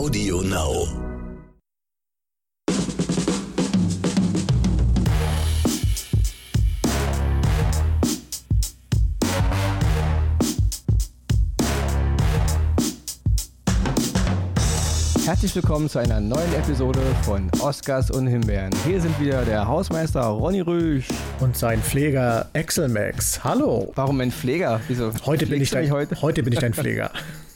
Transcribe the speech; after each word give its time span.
Audio 0.00 0.40
Now. 0.40 0.88
Herzlich 15.26 15.54
willkommen 15.54 15.90
zu 15.90 15.98
einer 15.98 16.18
neuen 16.18 16.40
Episode 16.54 16.98
von 17.24 17.50
Oscars 17.60 18.10
und 18.10 18.26
Himbeeren. 18.26 18.70
Hier 18.86 19.02
sind 19.02 19.20
wieder 19.20 19.44
der 19.44 19.68
Hausmeister 19.68 20.22
Ronny 20.22 20.62
Rüsch. 20.62 21.08
Und 21.40 21.58
sein 21.58 21.82
Pfleger 21.82 22.48
Axel 22.54 22.88
Max. 22.88 23.44
Hallo. 23.44 23.92
Warum 23.96 24.18
ein 24.22 24.32
Pfleger? 24.32 24.80
Wieso? 24.88 25.12
Heute 25.26 25.44
bin, 25.44 25.60
ich 25.60 25.70
dein, 25.70 25.90
heute? 25.90 26.22
heute 26.22 26.42
bin 26.42 26.54
ich 26.54 26.58
dein 26.58 26.72
Pfleger. 26.72 27.10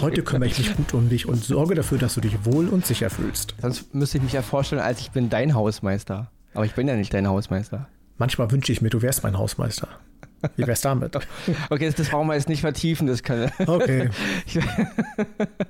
Heute 0.00 0.22
kümmere 0.22 0.48
ich 0.48 0.58
mich 0.58 0.76
gut 0.76 0.94
um 0.94 1.08
dich 1.08 1.26
und 1.28 1.42
sorge 1.42 1.74
dafür, 1.74 1.98
dass 1.98 2.14
du 2.14 2.20
dich 2.20 2.44
wohl 2.44 2.68
und 2.68 2.86
sicher 2.86 3.10
fühlst. 3.10 3.54
Sonst 3.60 3.94
müsste 3.94 4.18
ich 4.18 4.24
mich 4.24 4.32
ja 4.32 4.42
vorstellen, 4.42 4.82
als 4.82 5.00
ich 5.00 5.10
bin 5.10 5.30
dein 5.30 5.54
Hausmeister. 5.54 6.30
Aber 6.54 6.64
ich 6.64 6.74
bin 6.74 6.88
ja 6.88 6.96
nicht 6.96 7.14
dein 7.14 7.28
Hausmeister. 7.28 7.88
Manchmal 8.18 8.50
wünsche 8.50 8.72
ich 8.72 8.82
mir, 8.82 8.90
du 8.90 9.02
wärst 9.02 9.22
mein 9.22 9.38
Hausmeister. 9.38 9.88
Wie 10.56 10.66
wär's 10.66 10.80
damit? 10.80 11.16
Okay, 11.70 11.92
das, 11.96 12.08
brauchen 12.08 12.28
wir 12.28 12.34
jetzt 12.34 12.48
nicht 12.48 12.60
vertiefen. 12.60 13.06
Das 13.06 13.22
kann. 13.22 13.50
Okay. 13.66 14.10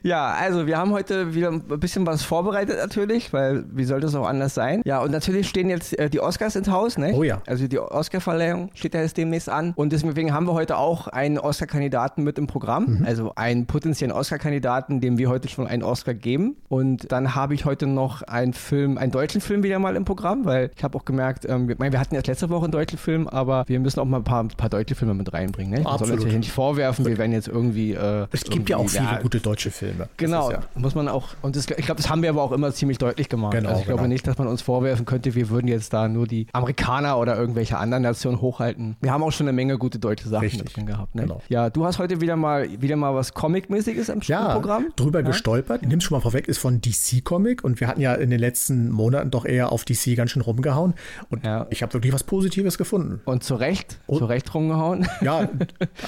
Ja, 0.02 0.32
also 0.32 0.66
wir 0.66 0.78
haben 0.78 0.90
heute 0.90 1.34
wieder 1.34 1.50
ein 1.50 1.60
bisschen 1.60 2.06
was 2.06 2.22
vorbereitet 2.22 2.76
natürlich, 2.78 3.32
weil 3.32 3.64
wie 3.70 3.84
sollte 3.84 4.06
es 4.06 4.14
auch 4.14 4.26
anders 4.26 4.54
sein? 4.54 4.82
Ja, 4.84 5.00
und 5.00 5.12
natürlich 5.12 5.48
stehen 5.48 5.70
jetzt 5.70 5.96
äh, 5.98 6.10
die 6.10 6.20
Oscars 6.20 6.56
ins 6.56 6.68
Haus, 6.68 6.98
ne? 6.98 7.12
Oh 7.14 7.22
ja. 7.22 7.40
Also 7.46 7.68
die 7.68 7.78
Oscar-Verleihung 7.78 8.70
steht 8.74 8.94
ja 8.94 9.00
jetzt 9.00 9.16
demnächst 9.16 9.48
an. 9.48 9.72
Und 9.76 9.92
deswegen 9.92 10.32
haben 10.32 10.46
wir 10.46 10.54
heute 10.54 10.76
auch 10.76 11.06
einen 11.08 11.38
Oscar-Kandidaten 11.38 12.24
mit 12.24 12.38
im 12.38 12.46
Programm. 12.46 12.98
Mhm. 12.98 13.06
Also 13.06 13.32
einen 13.36 13.66
potenziellen 13.66 14.12
Oscar-Kandidaten, 14.12 15.00
dem 15.00 15.18
wir 15.18 15.28
heute 15.28 15.48
schon 15.48 15.66
einen 15.66 15.82
Oscar 15.82 16.14
geben. 16.14 16.56
Und 16.68 17.12
dann 17.12 17.34
habe 17.34 17.54
ich 17.54 17.64
heute 17.64 17.86
noch 17.86 18.22
einen 18.22 18.54
Film, 18.54 18.98
einen 18.98 19.12
deutschen 19.12 19.40
Film 19.40 19.62
wieder 19.62 19.78
mal 19.78 19.94
im 19.96 20.04
Programm, 20.04 20.44
weil 20.44 20.70
ich 20.76 20.82
habe 20.82 20.98
auch 20.98 21.04
gemerkt, 21.04 21.44
ähm, 21.48 21.68
wir, 21.68 21.74
ich 21.74 21.78
meine, 21.78 21.92
wir 21.92 22.00
hatten 22.00 22.14
erst 22.14 22.26
letzte 22.26 22.50
Woche 22.50 22.64
einen 22.64 22.72
deutschen 22.72 22.98
Film, 22.98 23.28
aber 23.28 23.64
wir 23.66 23.78
müssen 23.78 24.00
auch 24.00 24.04
mal 24.04 24.18
ein 24.18 24.24
paar, 24.24 24.46
paar 24.62 24.70
deutsche 24.70 24.94
Filme 24.94 25.14
mit 25.14 25.32
reinbringen. 25.32 25.72
Ne? 25.74 25.80
Man 25.82 25.98
soll 25.98 26.12
uns 26.12 26.24
ja 26.24 26.38
nicht 26.38 26.52
vorwerfen, 26.52 27.04
wir 27.04 27.18
werden 27.18 27.32
jetzt 27.32 27.48
irgendwie. 27.48 27.92
Äh, 27.92 28.26
Es 28.30 28.44
gibt 28.44 28.68
ja 28.70 28.76
auch 28.76 28.82
irgendwie- 28.84 28.98
viele 29.08 29.20
gute 29.22 29.40
deutsche 29.40 29.70
Filme. 29.70 30.08
Genau, 30.16 30.50
Ja, 30.52 30.60
muss 30.74 30.94
man 30.94 31.08
auch, 31.08 31.30
und 31.42 31.56
das, 31.56 31.66
ich 31.68 31.84
glaube, 31.86 32.00
das 32.00 32.08
haben 32.08 32.22
wir 32.22 32.30
aber 32.30 32.42
auch 32.42 32.52
immer 32.52 32.72
ziemlich 32.72 32.98
deutlich 32.98 33.28
gemacht. 33.28 33.52
Genau, 33.54 33.70
also 33.70 33.80
ich 33.80 33.86
glaube 33.86 34.02
genau. 34.02 34.12
nicht, 34.12 34.26
dass 34.26 34.38
man 34.38 34.46
uns 34.46 34.62
vorwerfen 34.62 35.04
könnte, 35.04 35.34
wir 35.34 35.48
würden 35.50 35.66
jetzt 35.68 35.92
da 35.92 36.08
nur 36.08 36.26
die 36.26 36.46
Amerikaner 36.52 37.18
oder 37.18 37.36
irgendwelche 37.36 37.76
anderen 37.78 38.02
Nationen 38.04 38.40
hochhalten. 38.40 38.96
Wir 39.00 39.12
haben 39.12 39.22
auch 39.22 39.32
schon 39.32 39.46
eine 39.48 39.52
Menge 39.54 39.78
gute 39.78 39.98
deutsche 39.98 40.28
Sachen 40.28 40.42
Richtig, 40.44 40.62
mit 40.64 40.76
drin 40.76 40.86
gehabt. 40.86 41.14
Ne? 41.14 41.22
genau. 41.22 41.42
Ja, 41.48 41.70
du 41.70 41.84
hast 41.84 41.98
heute 41.98 42.20
wieder 42.20 42.36
mal 42.36 42.68
wieder 42.80 42.96
mal 42.96 43.14
was 43.14 43.34
Comic-mäßiges 43.34 44.08
im 44.08 44.20
ja 44.22 44.52
Programm. 44.54 44.86
drüber 44.96 45.22
gestolpert. 45.22 45.82
Ich 45.82 45.88
nehme 45.88 46.00
schon 46.00 46.16
mal 46.16 46.22
vorweg, 46.22 46.46
ist 46.48 46.58
von 46.58 46.80
DC 46.80 47.24
Comic 47.24 47.64
und 47.64 47.80
wir 47.80 47.88
hatten 47.88 48.00
ja 48.00 48.14
in 48.14 48.30
den 48.30 48.38
letzten 48.40 48.90
Monaten 48.90 49.30
doch 49.30 49.44
eher 49.44 49.72
auf 49.72 49.84
DC 49.84 50.14
ganz 50.16 50.30
schön 50.30 50.42
rumgehauen 50.42 50.94
und 51.30 51.44
Ja. 51.44 51.66
ich 51.70 51.82
habe 51.82 51.92
wirklich 51.94 52.12
was 52.12 52.22
Positives 52.24 52.78
gefunden. 52.78 53.20
Und 53.24 53.42
zu 53.42 53.54
Recht, 53.56 53.98
Und- 54.06 54.18
zu 54.18 54.26
Recht 54.26 54.51
rumgehauen. 54.54 55.06
Ja, 55.20 55.48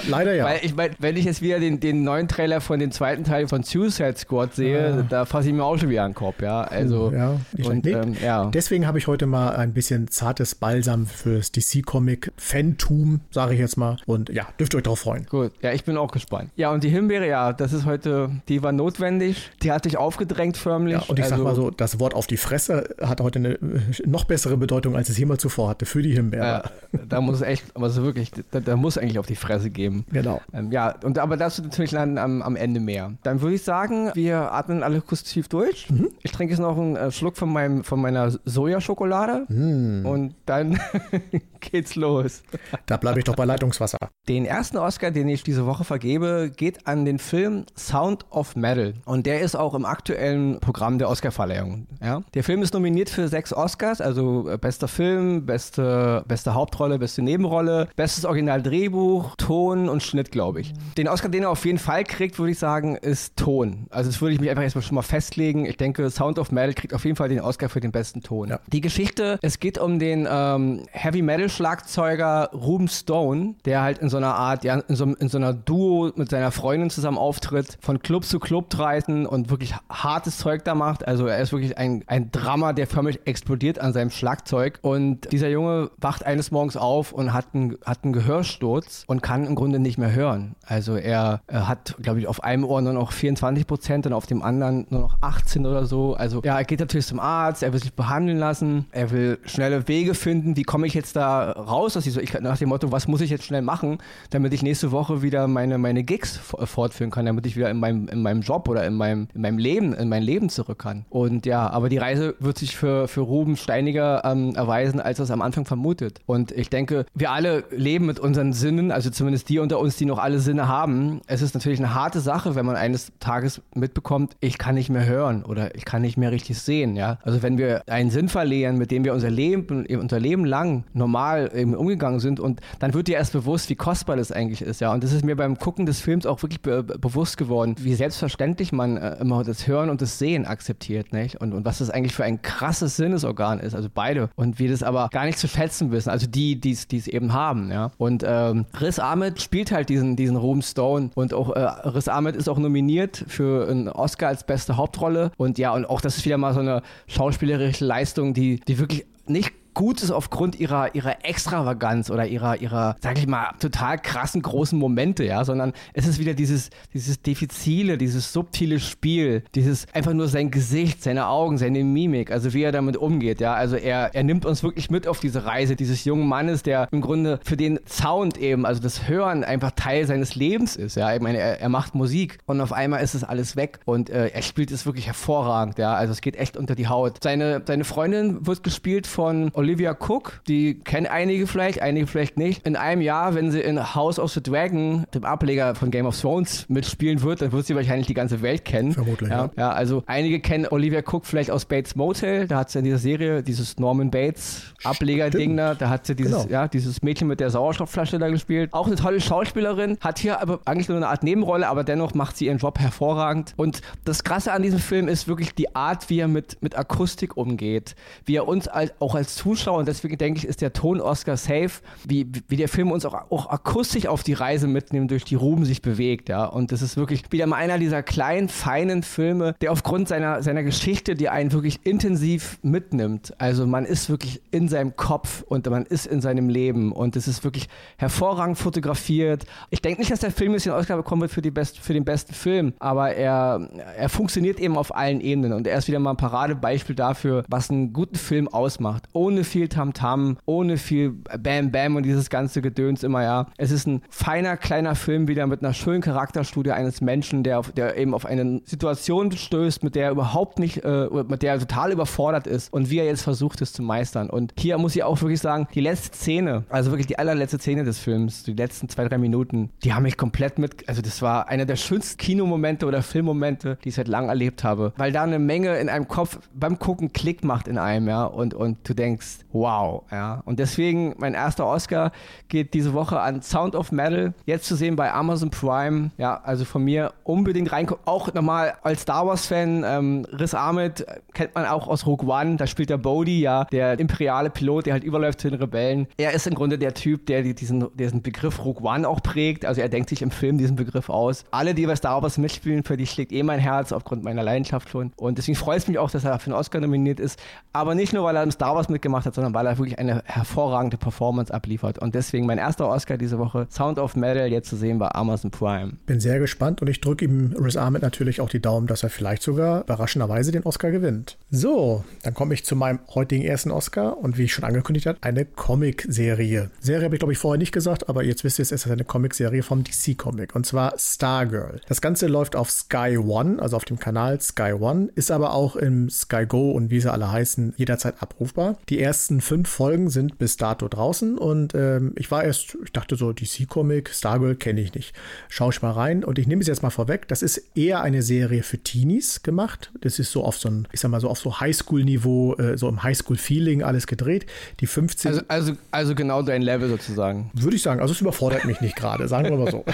leider 0.09 0.33
ja. 0.33 0.45
Weil 0.45 0.59
ich 0.63 0.75
mein, 0.75 0.91
wenn 0.99 1.15
ich 1.17 1.25
jetzt 1.25 1.41
wieder 1.41 1.59
den, 1.59 1.79
den 1.79 2.03
neuen 2.03 2.27
Trailer 2.27 2.61
von 2.61 2.79
dem 2.79 2.91
zweiten 2.91 3.23
Teil 3.23 3.47
von 3.47 3.63
Suicide 3.63 4.15
Squad 4.17 4.53
sehe, 4.53 5.05
da 5.09 5.25
fasse 5.25 5.47
ich 5.49 5.53
mir 5.53 5.63
auch 5.63 5.77
schon 5.77 5.89
wieder 5.89 6.03
an 6.03 6.11
den 6.11 6.15
Kopf, 6.15 6.41
ja. 6.41 6.61
Also 6.61 7.11
Ja, 7.11 7.39
und, 7.63 7.87
ähm, 7.87 8.15
ja. 8.21 8.49
Deswegen 8.49 8.87
habe 8.87 8.97
ich 8.97 9.07
heute 9.07 9.25
mal 9.25 9.55
ein 9.55 9.73
bisschen 9.73 10.07
zartes 10.09 10.55
Balsam 10.55 11.05
fürs 11.05 11.51
DC-Comic 11.51 12.31
Fantum, 12.37 13.21
sage 13.31 13.53
ich 13.53 13.59
jetzt 13.59 13.77
mal. 13.77 13.97
Und 14.05 14.29
ja, 14.29 14.47
dürft 14.59 14.73
ihr 14.73 14.77
euch 14.77 14.83
drauf 14.83 14.99
freuen. 14.99 15.25
Gut, 15.25 15.51
ja, 15.61 15.71
ich 15.71 15.83
bin 15.83 15.97
auch 15.97 16.11
gespannt. 16.11 16.51
Ja, 16.55 16.71
und 16.71 16.83
die 16.83 16.89
Himbeere, 16.89 17.27
ja, 17.27 17.53
das 17.53 17.73
ist 17.73 17.85
heute, 17.85 18.29
die 18.49 18.63
war 18.63 18.71
notwendig. 18.71 19.51
Die 19.63 19.71
hat 19.71 19.85
dich 19.85 19.97
aufgedrängt 19.97 20.57
förmlich. 20.57 20.93
Ja, 20.93 21.03
und 21.07 21.19
ich 21.19 21.25
also, 21.25 21.37
sag 21.37 21.43
mal 21.43 21.55
so, 21.55 21.71
das 21.71 21.99
Wort 21.99 22.13
auf 22.13 22.27
die 22.27 22.37
Fresse 22.37 22.95
hat 23.01 23.21
heute 23.21 23.39
eine 23.39 23.59
noch 24.05 24.25
bessere 24.25 24.57
Bedeutung, 24.57 24.95
als 24.95 25.09
es 25.09 25.17
jemals 25.17 25.41
zuvor 25.41 25.69
hatte 25.69 25.85
für 25.85 26.01
die 26.01 26.13
Himbeere. 26.13 26.63
Äh, 26.93 26.97
da 27.07 27.21
muss 27.21 27.37
es 27.37 27.41
echt, 27.41 27.65
also 27.75 28.03
wirklich, 28.03 28.31
da, 28.51 28.59
da 28.59 28.75
muss 28.75 28.97
eigentlich 28.97 29.19
auf 29.19 29.27
die 29.27 29.35
Fresse 29.35 29.69
geben. 29.69 30.05
Genau. 30.11 30.41
Ähm, 30.53 30.71
ja, 30.71 30.95
und 31.03 31.19
aber 31.19 31.37
dazu 31.37 31.61
natürlich 31.61 31.91
dann 31.91 32.17
am, 32.17 32.41
am 32.41 32.55
Ende 32.55 32.79
mehr. 32.79 33.13
Dann 33.23 33.41
würde 33.41 33.55
ich 33.55 33.63
sagen, 33.63 34.11
wir 34.13 34.51
atmen 34.53 34.83
alle 34.83 35.01
kurz 35.01 35.23
tief 35.23 35.47
durch. 35.47 35.89
Mhm. 35.89 36.09
Ich 36.23 36.31
trinke 36.31 36.53
jetzt 36.53 36.59
noch 36.61 36.77
einen 36.77 36.95
äh, 36.95 37.11
Schluck 37.11 37.37
von, 37.37 37.51
meinem, 37.51 37.83
von 37.83 38.01
meiner 38.01 38.31
Sojaschokolade 38.45 39.45
Mhm. 39.47 40.05
und 40.05 40.35
dann 40.45 40.79
geht's 41.59 41.95
los. 41.95 42.43
Da 42.85 42.97
bleibe 42.97 43.19
ich 43.19 43.25
doch 43.25 43.35
bei 43.35 43.45
Leitungswasser. 43.45 43.97
Den 44.27 44.45
ersten 44.45 44.77
Oscar, 44.77 45.11
den 45.11 45.27
ich 45.29 45.43
diese 45.43 45.65
Woche 45.65 45.83
vergebe, 45.83 46.51
geht 46.55 46.87
an 46.87 47.05
den 47.05 47.19
Film 47.19 47.65
Sound 47.77 48.25
of 48.31 48.55
Metal. 48.55 48.93
Und 49.05 49.25
der 49.25 49.41
ist 49.41 49.55
auch 49.55 49.73
im 49.75 49.85
aktuellen 49.85 50.59
Programm 50.59 50.97
der 50.97 51.09
Oscarverleihung. 51.09 51.87
Ja? 52.01 52.21
Der 52.33 52.43
Film 52.43 52.61
ist 52.61 52.73
nominiert 52.73 53.09
für 53.09 53.27
sechs 53.27 53.53
Oscars, 53.53 54.01
also 54.01 54.49
äh, 54.49 54.57
bester 54.57 54.87
Film, 54.87 55.45
beste, 55.45 56.23
beste 56.27 56.53
Hauptrolle, 56.53 56.99
beste 56.99 57.21
Nebenrolle, 57.21 57.87
bestes 58.15 58.29
Originaldrehbuch, 58.29 59.35
Ton 59.35 59.89
und 59.89 60.01
Schnitt, 60.01 60.31
glaube 60.31 60.61
ich. 60.61 60.71
Den 60.97 61.09
Oscar, 61.09 61.27
den 61.27 61.43
er 61.43 61.49
auf 61.49 61.65
jeden 61.65 61.79
Fall 61.79 62.05
kriegt, 62.05 62.39
würde 62.39 62.53
ich 62.53 62.59
sagen, 62.59 62.95
ist 62.95 63.35
Ton. 63.35 63.87
Also 63.89 64.09
das 64.09 64.21
würde 64.21 64.33
ich 64.33 64.39
mich 64.39 64.49
einfach 64.49 64.63
erstmal 64.63 64.83
schon 64.83 64.95
mal 64.95 65.01
festlegen. 65.01 65.65
Ich 65.65 65.75
denke, 65.75 66.09
Sound 66.09 66.39
of 66.39 66.53
Metal 66.53 66.73
kriegt 66.73 66.93
auf 66.93 67.03
jeden 67.03 67.17
Fall 67.17 67.27
den 67.27 67.41
Oscar 67.41 67.67
für 67.67 67.81
den 67.81 67.91
besten 67.91 68.21
Ton. 68.21 68.47
Ja. 68.47 68.59
Die 68.67 68.79
Geschichte, 68.79 69.37
es 69.41 69.59
geht 69.59 69.77
um 69.77 69.99
den 69.99 70.25
ähm, 70.31 70.85
Heavy 70.91 71.21
Metal 71.21 71.49
Schlagzeuger 71.49 72.51
Ruben 72.53 72.87
Stone, 72.87 73.55
der 73.65 73.81
halt 73.81 73.97
in 73.97 74.07
so 74.07 74.15
einer 74.15 74.35
Art, 74.35 74.63
ja, 74.63 74.75
in 74.75 74.95
so, 74.95 75.03
in 75.03 75.27
so 75.27 75.37
einer 75.37 75.53
Duo 75.53 76.13
mit 76.15 76.29
seiner 76.29 76.51
Freundin 76.51 76.89
zusammen 76.89 77.17
auftritt, 77.17 77.77
von 77.81 77.99
Club 77.99 78.23
zu 78.23 78.39
Club 78.39 78.79
reiten 78.79 79.25
und 79.25 79.49
wirklich 79.49 79.75
hartes 79.89 80.37
Zeug 80.37 80.63
da 80.63 80.73
macht. 80.73 81.05
Also 81.05 81.27
er 81.27 81.39
ist 81.39 81.51
wirklich 81.51 81.77
ein, 81.77 82.05
ein 82.07 82.31
Drama, 82.31 82.71
der 82.71 82.87
förmlich 82.87 83.19
explodiert 83.25 83.79
an 83.79 83.91
seinem 83.91 84.09
Schlagzeug. 84.09 84.79
Und 84.83 85.33
dieser 85.33 85.49
Junge 85.49 85.91
wacht 85.97 86.25
eines 86.25 86.51
Morgens 86.51 86.77
auf 86.77 87.11
und 87.11 87.33
hat 87.33 87.47
einen, 87.53 87.77
hat 87.85 88.04
einen 88.04 88.04
Gehörsturz 88.13 89.03
und 89.07 89.21
kann 89.21 89.45
im 89.45 89.55
Grunde 89.55 89.79
nicht 89.79 89.97
mehr 89.97 90.13
hören. 90.13 90.55
Also 90.65 90.95
er, 90.95 91.41
er 91.47 91.67
hat, 91.67 91.95
glaube 92.01 92.19
ich, 92.19 92.27
auf 92.27 92.43
einem 92.43 92.63
Ohr 92.63 92.81
nur 92.81 92.93
noch 92.93 93.11
24 93.11 93.67
Prozent 93.67 94.05
und 94.05 94.13
auf 94.13 94.25
dem 94.25 94.41
anderen 94.41 94.87
nur 94.89 95.01
noch 95.01 95.17
18 95.21 95.65
oder 95.65 95.85
so. 95.85 96.15
Also 96.15 96.41
ja, 96.43 96.57
er 96.57 96.63
geht 96.63 96.79
natürlich 96.79 97.05
zum 97.07 97.19
Arzt, 97.19 97.63
er 97.63 97.73
will 97.73 97.79
sich 97.79 97.93
behandeln 97.93 98.37
lassen, 98.37 98.85
er 98.91 99.11
will 99.11 99.39
schnelle 99.45 99.87
Wege 99.87 100.13
finden, 100.13 100.55
wie 100.55 100.63
komme 100.63 100.87
ich 100.87 100.93
jetzt 100.93 101.15
da 101.15 101.51
raus 101.51 101.95
aus 101.97 102.03
dieser, 102.03 102.21
ich, 102.21 102.33
nach 102.39 102.57
dem 102.57 102.69
Motto, 102.69 102.91
was 102.91 103.07
muss 103.07 103.21
ich 103.21 103.29
jetzt 103.29 103.45
schnell 103.45 103.61
machen, 103.61 103.99
damit 104.29 104.53
ich 104.53 104.63
nächste 104.63 104.91
Woche 104.91 105.21
wieder 105.21 105.47
meine, 105.47 105.77
meine 105.77 106.03
Gigs 106.03 106.37
fortführen 106.37 107.11
kann, 107.11 107.25
damit 107.25 107.45
ich 107.45 107.55
wieder 107.55 107.69
in 107.69 107.79
meinem, 107.79 108.07
in 108.07 108.21
meinem 108.21 108.41
Job 108.41 108.67
oder 108.67 108.85
in 108.85 108.95
meinem, 108.95 109.27
in 109.33 109.41
meinem 109.41 109.57
Leben, 109.57 109.93
in 109.93 110.09
mein 110.09 110.23
Leben 110.23 110.49
zurück 110.49 110.79
kann. 110.79 111.05
Und 111.09 111.45
ja, 111.45 111.69
aber 111.69 111.89
die 111.89 111.97
Reise 111.97 112.35
wird 112.39 112.57
sich 112.57 112.75
für, 112.75 113.07
für 113.07 113.21
Ruben 113.21 113.55
steiniger 113.55 114.23
ähm, 114.25 114.55
erweisen, 114.55 114.99
als 114.99 115.19
er 115.19 115.23
es 115.23 115.31
am 115.31 115.41
Anfang 115.41 115.65
vermutet. 115.65 116.19
Und 116.25 116.51
ich 116.51 116.69
denke, 116.69 117.05
wir 117.13 117.31
alle 117.31 117.63
leben 117.71 117.94
mit 117.99 118.19
unseren 118.19 118.53
Sinnen, 118.53 118.91
also 118.91 119.09
zumindest 119.09 119.49
die 119.49 119.59
unter 119.59 119.79
uns, 119.79 119.95
die 119.97 120.05
noch 120.05 120.19
alle 120.19 120.39
Sinne 120.39 120.67
haben. 120.67 121.21
Es 121.27 121.41
ist 121.41 121.53
natürlich 121.53 121.79
eine 121.79 121.93
harte 121.93 122.19
Sache, 122.19 122.55
wenn 122.55 122.65
man 122.65 122.75
eines 122.75 123.11
Tages 123.19 123.61
mitbekommt, 123.73 124.35
ich 124.39 124.57
kann 124.57 124.75
nicht 124.75 124.89
mehr 124.89 125.05
hören 125.05 125.43
oder 125.43 125.75
ich 125.75 125.85
kann 125.85 126.01
nicht 126.01 126.17
mehr 126.17 126.31
richtig 126.31 126.59
sehen, 126.59 126.95
ja. 126.95 127.17
Also 127.23 127.41
wenn 127.43 127.57
wir 127.57 127.83
einen 127.87 128.09
Sinn 128.09 128.29
verlieren, 128.29 128.77
mit 128.77 128.91
dem 128.91 129.03
wir 129.03 129.13
unser 129.13 129.29
Leben, 129.29 129.85
unser 129.85 130.19
Leben 130.19 130.45
lang 130.45 130.83
normal 130.93 131.49
umgegangen 131.77 132.19
sind 132.19 132.39
und 132.39 132.61
dann 132.79 132.93
wird 132.93 133.07
dir 133.07 133.15
erst 133.15 133.33
bewusst, 133.33 133.69
wie 133.69 133.75
kostbar 133.75 134.15
das 134.15 134.31
eigentlich 134.31 134.61
ist, 134.61 134.81
ja. 134.81 134.91
Und 134.93 135.03
das 135.03 135.11
ist 135.11 135.23
mir 135.23 135.35
beim 135.35 135.57
Gucken 135.57 135.85
des 135.85 135.99
Films 135.99 136.25
auch 136.25 136.41
wirklich 136.41 136.61
be 136.61 136.83
be- 136.83 136.97
bewusst 136.99 137.37
geworden, 137.37 137.75
wie 137.79 137.95
selbstverständlich 137.95 138.71
man 138.71 138.97
äh, 138.97 139.17
immer 139.21 139.43
das 139.43 139.67
Hören 139.67 139.89
und 139.89 140.01
das 140.01 140.19
Sehen 140.19 140.45
akzeptiert, 140.45 141.13
nicht? 141.13 141.41
Und, 141.41 141.53
und 141.53 141.65
was 141.65 141.77
das 141.77 141.89
eigentlich 141.89 142.13
für 142.13 142.23
ein 142.23 142.41
krasses 142.41 142.95
Sinnesorgan 142.95 143.59
ist, 143.59 143.75
also 143.75 143.89
beide. 143.93 144.29
Und 144.35 144.59
wir 144.59 144.69
das 144.69 144.83
aber 144.83 145.09
gar 145.11 145.25
nicht 145.25 145.37
zu 145.37 145.47
schätzen 145.47 145.91
wissen, 145.91 146.09
also 146.09 146.27
die, 146.27 146.59
die 146.59 146.71
es 146.71 146.87
die 146.87 146.97
es 146.97 147.07
eben 147.07 147.33
haben, 147.33 147.71
ja. 147.71 147.84
Und 147.97 148.23
ähm, 148.25 148.65
Riz 148.79 148.99
Ahmed 148.99 149.41
spielt 149.41 149.71
halt 149.71 149.89
diesen, 149.89 150.15
diesen 150.15 150.35
Ruben 150.35 150.61
Stone 150.61 151.09
und 151.15 151.33
auch 151.33 151.55
äh, 151.55 151.59
Riz 151.59 152.07
Ahmed 152.07 152.35
ist 152.35 152.49
auch 152.49 152.57
nominiert 152.57 153.23
für 153.27 153.67
einen 153.69 153.89
Oscar 153.89 154.29
als 154.29 154.43
beste 154.43 154.77
Hauptrolle. 154.77 155.31
Und 155.37 155.57
ja, 155.57 155.73
und 155.73 155.85
auch 155.85 156.01
das 156.01 156.17
ist 156.17 156.25
wieder 156.25 156.37
mal 156.37 156.53
so 156.53 156.59
eine 156.59 156.81
schauspielerische 157.07 157.85
Leistung, 157.85 158.33
die, 158.33 158.59
die 158.61 158.79
wirklich 158.79 159.05
nicht 159.27 159.53
gut 159.75 160.01
ist 160.01 160.09
aufgrund 160.09 160.59
ihrer, 160.59 160.95
ihrer 160.95 161.23
Extravaganz 161.23 162.09
oder 162.09 162.25
ihrer, 162.25 162.59
ihrer, 162.59 162.95
sag 163.01 163.19
ich 163.19 163.27
mal, 163.27 163.51
total 163.59 163.99
krassen 163.99 164.41
großen 164.41 164.79
Momente, 164.79 165.23
ja, 165.23 165.45
sondern 165.45 165.73
es 165.93 166.07
ist 166.07 166.17
wieder 166.17 166.33
dieses, 166.33 166.71
dieses 166.93 167.21
diffizile, 167.21 167.97
dieses 167.97 168.33
subtile 168.33 168.79
Spiel, 168.79 169.43
dieses 169.53 169.85
einfach 169.93 170.13
nur 170.13 170.27
sein 170.27 170.49
Gesicht, 170.49 171.03
seine 171.03 171.27
Augen, 171.27 171.57
seine 171.59 171.83
Mimik, 171.83 172.31
also 172.31 172.53
wie 172.53 172.63
er 172.63 172.71
damit 172.71 172.97
umgeht, 172.97 173.41
ja, 173.41 173.53
also 173.53 173.75
er, 173.75 174.15
er 174.15 174.23
nimmt 174.23 174.45
uns 174.45 174.63
wirklich 174.63 174.89
mit 174.89 175.07
auf 175.07 175.19
diese 175.19 175.45
Reise 175.45 175.75
dieses 175.75 176.05
jungen 176.05 176.27
Mannes, 176.27 176.63
der 176.63 176.87
im 176.91 177.01
Grunde 177.01 177.39
für 177.43 177.57
den 177.57 177.79
Sound 177.87 178.37
eben, 178.37 178.65
also 178.65 178.81
das 178.81 179.07
Hören 179.07 179.43
einfach 179.43 179.71
Teil 179.71 180.07
seines 180.07 180.35
Lebens 180.35 180.77
ist, 180.77 180.95
ja, 180.95 181.13
ich 181.13 181.21
meine, 181.21 181.37
er, 181.37 181.59
er 181.59 181.69
macht 181.69 181.95
Musik 181.95 182.39
und 182.45 182.61
auf 182.61 182.71
einmal 182.71 183.03
ist 183.03 183.13
es 183.13 183.25
alles 183.25 183.57
weg 183.57 183.79
und 183.83 184.09
äh, 184.09 184.29
er 184.29 184.41
spielt 184.41 184.71
es 184.71 184.85
wirklich 184.85 185.07
hervorragend, 185.07 185.77
ja, 185.77 185.93
also 185.93 186.13
es 186.13 186.21
geht 186.21 186.37
echt 186.37 186.55
unter 186.55 186.75
die 186.75 186.87
Haut. 186.87 187.17
Seine, 187.21 187.61
seine 187.67 187.83
Freundin 187.83 188.47
wird 188.47 188.63
gespielt 188.63 189.05
von 189.05 189.51
Olivia 189.53 189.64
Cook, 189.99 190.41
die 190.47 190.79
kennen 190.79 191.07
einige 191.07 191.47
vielleicht, 191.47 191.81
einige 191.81 192.07
vielleicht 192.07 192.37
nicht. 192.37 192.65
In 192.65 192.75
einem 192.75 193.01
Jahr, 193.01 193.35
wenn 193.35 193.51
sie 193.51 193.61
in 193.61 193.95
House 193.95 194.19
of 194.19 194.31
the 194.31 194.41
Dragon, 194.41 195.05
dem 195.13 195.25
Ableger 195.25 195.75
von 195.75 195.91
Game 195.91 196.05
of 196.05 196.19
Thrones, 196.19 196.67
mitspielen 196.69 197.21
wird, 197.21 197.41
dann 197.41 197.51
wird 197.51 197.65
sie 197.65 197.75
wahrscheinlich 197.75 198.07
die 198.07 198.13
ganze 198.13 198.41
Welt 198.41 198.65
kennen. 198.65 198.93
Vermutlich. 198.93 199.29
Ja, 199.29 199.45
ja. 199.45 199.51
ja 199.57 199.69
also 199.71 200.03
einige 200.05 200.39
kennen 200.39 200.67
Olivia 200.67 201.01
Cook 201.01 201.25
vielleicht 201.25 201.51
aus 201.51 201.65
Bates 201.65 201.95
Motel. 201.95 202.47
Da 202.47 202.59
hat 202.59 202.69
sie 202.69 202.79
in 202.79 202.85
dieser 202.85 202.97
Serie 202.97 203.43
dieses 203.43 203.77
Norman 203.79 204.11
Bates 204.11 204.73
Ableger-Ding 204.83 205.57
da. 205.57 205.75
Da 205.75 205.89
hat 205.89 206.05
sie 206.05 206.15
dieses, 206.15 206.43
genau. 206.43 206.53
ja, 206.53 206.67
dieses 206.67 207.01
Mädchen 207.01 207.27
mit 207.27 207.39
der 207.39 207.49
Sauerstoffflasche 207.49 208.19
da 208.19 208.29
gespielt. 208.29 208.73
Auch 208.73 208.87
eine 208.87 208.95
tolle 208.95 209.21
Schauspielerin. 209.21 209.97
Hat 210.01 210.19
hier 210.19 210.41
aber 210.41 210.59
eigentlich 210.65 210.89
nur 210.89 210.97
eine 210.97 211.07
Art 211.07 211.23
Nebenrolle, 211.23 211.67
aber 211.67 211.83
dennoch 211.83 212.13
macht 212.13 212.37
sie 212.37 212.45
ihren 212.45 212.57
Job 212.57 212.79
hervorragend. 212.79 213.53
Und 213.57 213.81
das 214.03 214.23
Krasse 214.23 214.51
an 214.51 214.61
diesem 214.61 214.79
Film 214.79 215.07
ist 215.07 215.27
wirklich 215.27 215.53
die 215.55 215.75
Art, 215.75 216.09
wie 216.09 216.19
er 216.19 216.27
mit, 216.27 216.61
mit 216.61 216.77
Akustik 216.77 217.37
umgeht. 217.37 217.95
Wie 218.25 218.35
er 218.35 218.47
uns 218.47 218.67
als, 218.67 218.93
auch 218.99 219.15
als 219.15 219.35
Zuschauer, 219.35 219.54
und 219.57 219.87
deswegen 219.87 220.17
denke 220.17 220.39
ich, 220.39 220.45
ist 220.45 220.61
der 220.61 220.73
Ton 220.73 221.01
Oscar 221.01 221.37
safe, 221.37 221.71
wie, 222.07 222.27
wie 222.47 222.57
der 222.57 222.69
Film 222.69 222.91
uns 222.91 223.05
auch, 223.05 223.31
auch 223.31 223.49
akustisch 223.49 224.07
auf 224.07 224.23
die 224.23 224.33
Reise 224.33 224.67
mitnimmt, 224.67 225.11
durch 225.11 225.23
die 225.23 225.35
Ruben 225.35 225.65
sich 225.65 225.81
bewegt. 225.81 226.29
Ja. 226.29 226.45
Und 226.45 226.71
das 226.71 226.81
ist 226.81 226.97
wirklich 226.97 227.23
wieder 227.31 227.47
mal 227.47 227.57
einer 227.57 227.77
dieser 227.77 228.03
kleinen, 228.03 228.49
feinen 228.49 229.03
Filme, 229.03 229.55
der 229.61 229.71
aufgrund 229.71 230.07
seiner, 230.07 230.43
seiner 230.43 230.63
Geschichte, 230.63 231.15
die 231.15 231.29
einen 231.29 231.51
wirklich 231.51 231.79
intensiv 231.83 232.59
mitnimmt. 232.61 233.33
Also 233.39 233.65
man 233.65 233.85
ist 233.85 234.09
wirklich 234.09 234.41
in 234.51 234.67
seinem 234.67 234.95
Kopf 234.95 235.43
und 235.47 235.69
man 235.69 235.85
ist 235.85 236.05
in 236.05 236.21
seinem 236.21 236.49
Leben 236.49 236.91
und 236.91 237.15
es 237.15 237.27
ist 237.27 237.43
wirklich 237.43 237.67
hervorragend 237.97 238.57
fotografiert. 238.57 239.45
Ich 239.69 239.81
denke 239.81 240.01
nicht, 240.01 240.11
dass 240.11 240.19
der 240.19 240.31
Film 240.31 240.53
jetzt 240.53 240.65
den 240.65 240.73
Oscar 240.73 240.97
bekommen 240.97 241.21
wird 241.21 241.31
für, 241.31 241.41
die 241.41 241.51
best, 241.51 241.79
für 241.79 241.93
den 241.93 242.03
besten 242.05 242.33
Film, 242.33 242.73
aber 242.79 243.13
er, 243.13 243.69
er 243.97 244.09
funktioniert 244.09 244.59
eben 244.59 244.77
auf 244.77 244.95
allen 244.95 245.21
Ebenen 245.21 245.53
und 245.53 245.67
er 245.67 245.77
ist 245.77 245.87
wieder 245.87 245.99
mal 245.99 246.11
ein 246.11 246.17
Paradebeispiel 246.17 246.95
dafür, 246.95 247.45
was 247.47 247.69
einen 247.69 247.93
guten 247.93 248.15
Film 248.15 248.47
ausmacht. 248.47 249.03
Ohne 249.13 249.43
viel 249.45 249.67
Tamtam, 249.67 250.31
-Tam, 250.31 250.37
ohne 250.45 250.77
viel 250.77 251.11
Bam 251.11 251.71
Bam 251.71 251.95
und 251.95 252.03
dieses 252.03 252.29
ganze 252.29 252.61
Gedöns 252.61 253.03
immer, 253.03 253.23
ja. 253.23 253.47
Es 253.57 253.71
ist 253.71 253.87
ein 253.87 254.01
feiner, 254.09 254.57
kleiner 254.57 254.95
Film 254.95 255.27
wieder 255.27 255.47
mit 255.47 255.63
einer 255.63 255.73
schönen 255.73 256.01
Charakterstudie 256.01 256.71
eines 256.71 257.01
Menschen, 257.01 257.43
der, 257.43 257.59
auf, 257.59 257.71
der 257.71 257.97
eben 257.97 258.13
auf 258.13 258.25
eine 258.25 258.61
Situation 258.65 259.31
stößt, 259.31 259.83
mit 259.83 259.95
der 259.95 260.05
er 260.05 260.11
überhaupt 260.11 260.59
nicht, 260.59 260.83
äh, 260.83 261.07
mit 261.27 261.41
der 261.41 261.53
er 261.53 261.59
total 261.59 261.91
überfordert 261.91 262.47
ist 262.47 262.73
und 262.73 262.89
wie 262.89 262.99
er 262.99 263.05
jetzt 263.05 263.23
versucht, 263.23 263.61
es 263.61 263.73
zu 263.73 263.81
meistern. 263.81 264.29
Und 264.29 264.53
hier 264.57 264.77
muss 264.77 264.95
ich 264.95 265.03
auch 265.03 265.21
wirklich 265.21 265.39
sagen, 265.39 265.67
die 265.73 265.81
letzte 265.81 266.15
Szene, 266.17 266.63
also 266.69 266.91
wirklich 266.91 267.07
die 267.07 267.19
allerletzte 267.19 267.59
Szene 267.59 267.83
des 267.83 267.99
Films, 267.99 268.43
die 268.43 268.53
letzten 268.53 268.89
zwei, 268.89 269.07
drei 269.07 269.17
Minuten, 269.17 269.69
die 269.83 269.93
haben 269.93 270.03
mich 270.03 270.17
komplett 270.17 270.59
mit, 270.59 270.87
also 270.89 271.01
das 271.01 271.21
war 271.21 271.47
einer 271.47 271.65
der 271.65 271.75
schönsten 271.75 272.17
Kinomomente 272.17 272.85
oder 272.85 273.01
Filmmomente, 273.01 273.77
die 273.83 273.89
ich 273.89 273.95
seit 273.95 274.07
langem 274.07 274.29
erlebt 274.29 274.63
habe, 274.63 274.93
weil 274.97 275.11
da 275.11 275.23
eine 275.23 275.39
Menge 275.39 275.77
in 275.77 275.89
einem 275.89 276.07
Kopf 276.07 276.39
beim 276.53 276.79
Gucken 276.79 277.13
Klick 277.13 277.43
macht 277.43 277.67
in 277.67 277.77
einem, 277.77 278.07
ja, 278.07 278.25
und, 278.25 278.53
und 278.53 278.77
du 278.87 278.93
denkst, 278.93 279.34
wow, 279.51 280.03
ja. 280.11 280.41
Und 280.45 280.59
deswegen, 280.59 281.15
mein 281.17 281.33
erster 281.33 281.65
Oscar 281.65 282.11
geht 282.49 282.73
diese 282.73 282.93
Woche 282.93 283.19
an 283.19 283.41
Sound 283.41 283.75
of 283.75 283.91
Metal, 283.91 284.33
jetzt 284.45 284.65
zu 284.65 284.75
sehen 284.75 284.95
bei 284.95 285.11
Amazon 285.11 285.49
Prime, 285.49 286.11
ja, 286.17 286.41
also 286.43 286.65
von 286.65 286.83
mir 286.83 287.13
unbedingt 287.23 287.71
reingucken, 287.71 288.05
auch 288.05 288.33
nochmal 288.33 288.73
als 288.83 289.01
Star 289.01 289.25
Wars-Fan, 289.27 289.83
ähm, 289.85 290.25
Riz 290.31 290.53
Ahmed 290.53 291.05
kennt 291.33 291.55
man 291.55 291.65
auch 291.65 291.87
aus 291.87 292.05
Rogue 292.05 292.27
One, 292.27 292.57
da 292.57 292.67
spielt 292.67 292.89
der 292.89 292.97
Bodhi, 292.97 293.41
ja, 293.41 293.65
der 293.65 293.99
imperiale 293.99 294.49
Pilot, 294.49 294.85
der 294.85 294.93
halt 294.93 295.03
überläuft 295.03 295.41
zu 295.41 295.49
den 295.49 295.59
Rebellen. 295.59 296.07
Er 296.17 296.33
ist 296.33 296.47
im 296.47 296.55
Grunde 296.55 296.77
der 296.77 296.93
Typ, 296.93 297.25
der 297.25 297.43
diesen, 297.43 297.87
diesen 297.95 298.21
Begriff 298.21 298.63
Rogue 298.63 298.83
One 298.83 299.07
auch 299.07 299.21
prägt, 299.21 299.65
also 299.65 299.81
er 299.81 299.89
denkt 299.89 300.09
sich 300.09 300.21
im 300.21 300.31
Film 300.31 300.57
diesen 300.57 300.75
Begriff 300.75 301.09
aus. 301.09 301.45
Alle, 301.51 301.73
die 301.73 301.85
bei 301.85 301.95
Star 301.95 302.21
Wars 302.21 302.37
mitspielen, 302.37 302.83
für 302.83 302.97
die 302.97 303.07
schlägt 303.07 303.31
eh 303.31 303.43
mein 303.43 303.59
Herz 303.59 303.91
aufgrund 303.91 304.23
meiner 304.23 304.43
Leidenschaft 304.43 304.89
schon. 304.89 305.11
Und 305.17 305.37
deswegen 305.37 305.55
freut 305.55 305.77
es 305.77 305.87
mich 305.87 305.97
auch, 305.97 306.11
dass 306.11 306.23
er 306.23 306.37
für 306.39 306.47
einen 306.47 306.59
Oscar 306.59 306.79
nominiert 306.81 307.19
ist, 307.19 307.39
aber 307.73 307.95
nicht 307.95 308.13
nur, 308.13 308.23
weil 308.23 308.35
er 308.35 308.43
im 308.43 308.51
Star 308.51 308.75
Wars 308.75 308.89
mitgemacht 308.89 309.14
hat, 309.23 309.35
sondern 309.35 309.53
weil 309.53 309.65
er 309.65 309.77
wirklich 309.77 309.97
eine 309.97 310.21
hervorragende 310.25 310.97
Performance 310.97 311.53
abliefert 311.53 311.99
und 311.99 312.15
deswegen 312.15 312.45
mein 312.45 312.57
erster 312.57 312.89
Oscar 312.89 313.17
diese 313.17 313.39
Woche, 313.39 313.67
Sound 313.69 313.99
of 313.99 314.17
Metal, 314.17 314.47
jetzt 314.47 314.69
zu 314.69 314.75
sehen 314.75 314.99
bei 314.99 315.09
Amazon 315.13 315.51
Prime. 315.51 315.93
Bin 316.05 316.19
sehr 316.19 316.39
gespannt 316.39 316.81
und 316.81 316.89
ich 316.89 316.99
drücke 316.99 317.23
ihm 317.23 317.55
Riz 317.57 317.77
Ahmed 317.77 318.01
natürlich 318.01 318.41
auch 318.41 318.49
die 318.49 318.61
Daumen, 318.61 318.87
dass 318.87 319.03
er 319.03 319.09
vielleicht 319.09 319.43
sogar 319.43 319.81
überraschenderweise 319.83 320.51
den 320.51 320.63
Oscar 320.63 320.91
gewinnt. 320.91 321.37
So, 321.51 322.03
dann 322.23 322.33
komme 322.33 322.53
ich 322.53 322.65
zu 322.65 322.75
meinem 322.75 322.99
heutigen 323.13 323.43
ersten 323.43 323.71
Oscar 323.71 324.17
und 324.17 324.37
wie 324.37 324.43
ich 324.43 324.53
schon 324.53 324.65
angekündigt 324.65 325.05
habe, 325.05 325.19
eine 325.21 325.45
Comic-Serie. 325.45 326.71
Serie 326.81 327.05
habe 327.05 327.15
ich 327.15 327.19
glaube 327.19 327.31
ich 327.31 327.39
vorher 327.39 327.57
nicht 327.57 327.71
gesagt, 327.71 328.09
aber 328.09 328.23
jetzt 328.23 328.43
wisst 328.43 328.59
ihr 328.59 328.63
es, 328.63 328.71
es 328.71 328.85
ist 328.85 328.91
eine 328.91 329.05
Comic-Serie 329.05 329.63
vom 329.63 329.83
DC-Comic 329.83 330.55
und 330.55 330.65
zwar 330.65 330.93
Stargirl. 330.97 331.79
Das 331.87 332.01
Ganze 332.01 332.27
läuft 332.27 332.55
auf 332.55 332.71
Sky 332.71 333.17
One, 333.17 333.61
also 333.61 333.77
auf 333.77 333.85
dem 333.85 333.99
Kanal 333.99 334.41
Sky 334.41 334.73
One, 334.73 335.09
ist 335.15 335.31
aber 335.31 335.53
auch 335.53 335.75
im 335.75 336.09
Sky 336.09 336.45
Go 336.45 336.71
und 336.71 336.89
wie 336.89 336.99
sie 336.99 337.11
alle 337.11 337.31
heißen, 337.31 337.73
jederzeit 337.77 338.21
abrufbar. 338.21 338.77
Die 338.89 338.99
ersten 339.05 339.39
fünf 339.39 339.69
Folgen 339.69 340.09
sind 340.09 340.39
bis 340.39 340.57
dato 340.57 340.87
draußen 340.87 341.37
und 341.37 341.75
ähm, 341.75 342.13
ich 342.17 342.31
war 342.31 342.43
erst, 342.43 342.75
ich 342.83 342.91
dachte 342.91 343.15
so, 343.15 343.33
DC-Comic, 343.33 344.09
Stargirl 344.09 344.55
kenne 344.55 344.81
ich 344.81 344.95
nicht. 344.95 345.13
Schau 345.47 345.69
ich 345.69 345.83
mal 345.83 345.91
rein 345.91 346.23
und 346.23 346.39
ich 346.39 346.47
nehme 346.47 346.61
es 346.61 346.67
jetzt 346.67 346.81
mal 346.81 346.89
vorweg, 346.89 347.27
das 347.27 347.43
ist 347.43 347.61
eher 347.75 348.01
eine 348.01 348.23
Serie 348.23 348.63
für 348.63 348.79
Teenies 348.79 349.43
gemacht. 349.43 349.91
Das 350.01 350.17
ist 350.17 350.31
so 350.31 350.43
auf 350.43 350.57
so 350.57 350.69
ein, 350.69 350.87
ich 350.91 351.01
sag 351.01 351.11
mal 351.11 351.21
so 351.21 351.29
auf 351.29 351.37
so 351.37 351.59
Highschool-Niveau, 351.59 352.55
äh, 352.55 352.79
so 352.79 352.89
im 352.89 353.03
Highschool-Feeling 353.03 353.83
alles 353.83 354.07
gedreht. 354.07 354.47
Die 354.79 354.87
15. 354.87 355.29
Also, 355.29 355.41
also, 355.49 355.73
also 355.91 356.15
genau 356.15 356.41
dein 356.41 356.63
Level 356.63 356.89
sozusagen. 356.89 357.51
Würde 357.53 357.75
ich 357.75 357.83
sagen. 357.83 358.01
Also 358.01 358.11
es 358.11 358.21
überfordert 358.21 358.65
mich 358.65 358.81
nicht 358.81 358.95
gerade, 358.95 359.27
sagen 359.27 359.49
wir 359.49 359.57
mal 359.57 359.69
so. 359.69 359.85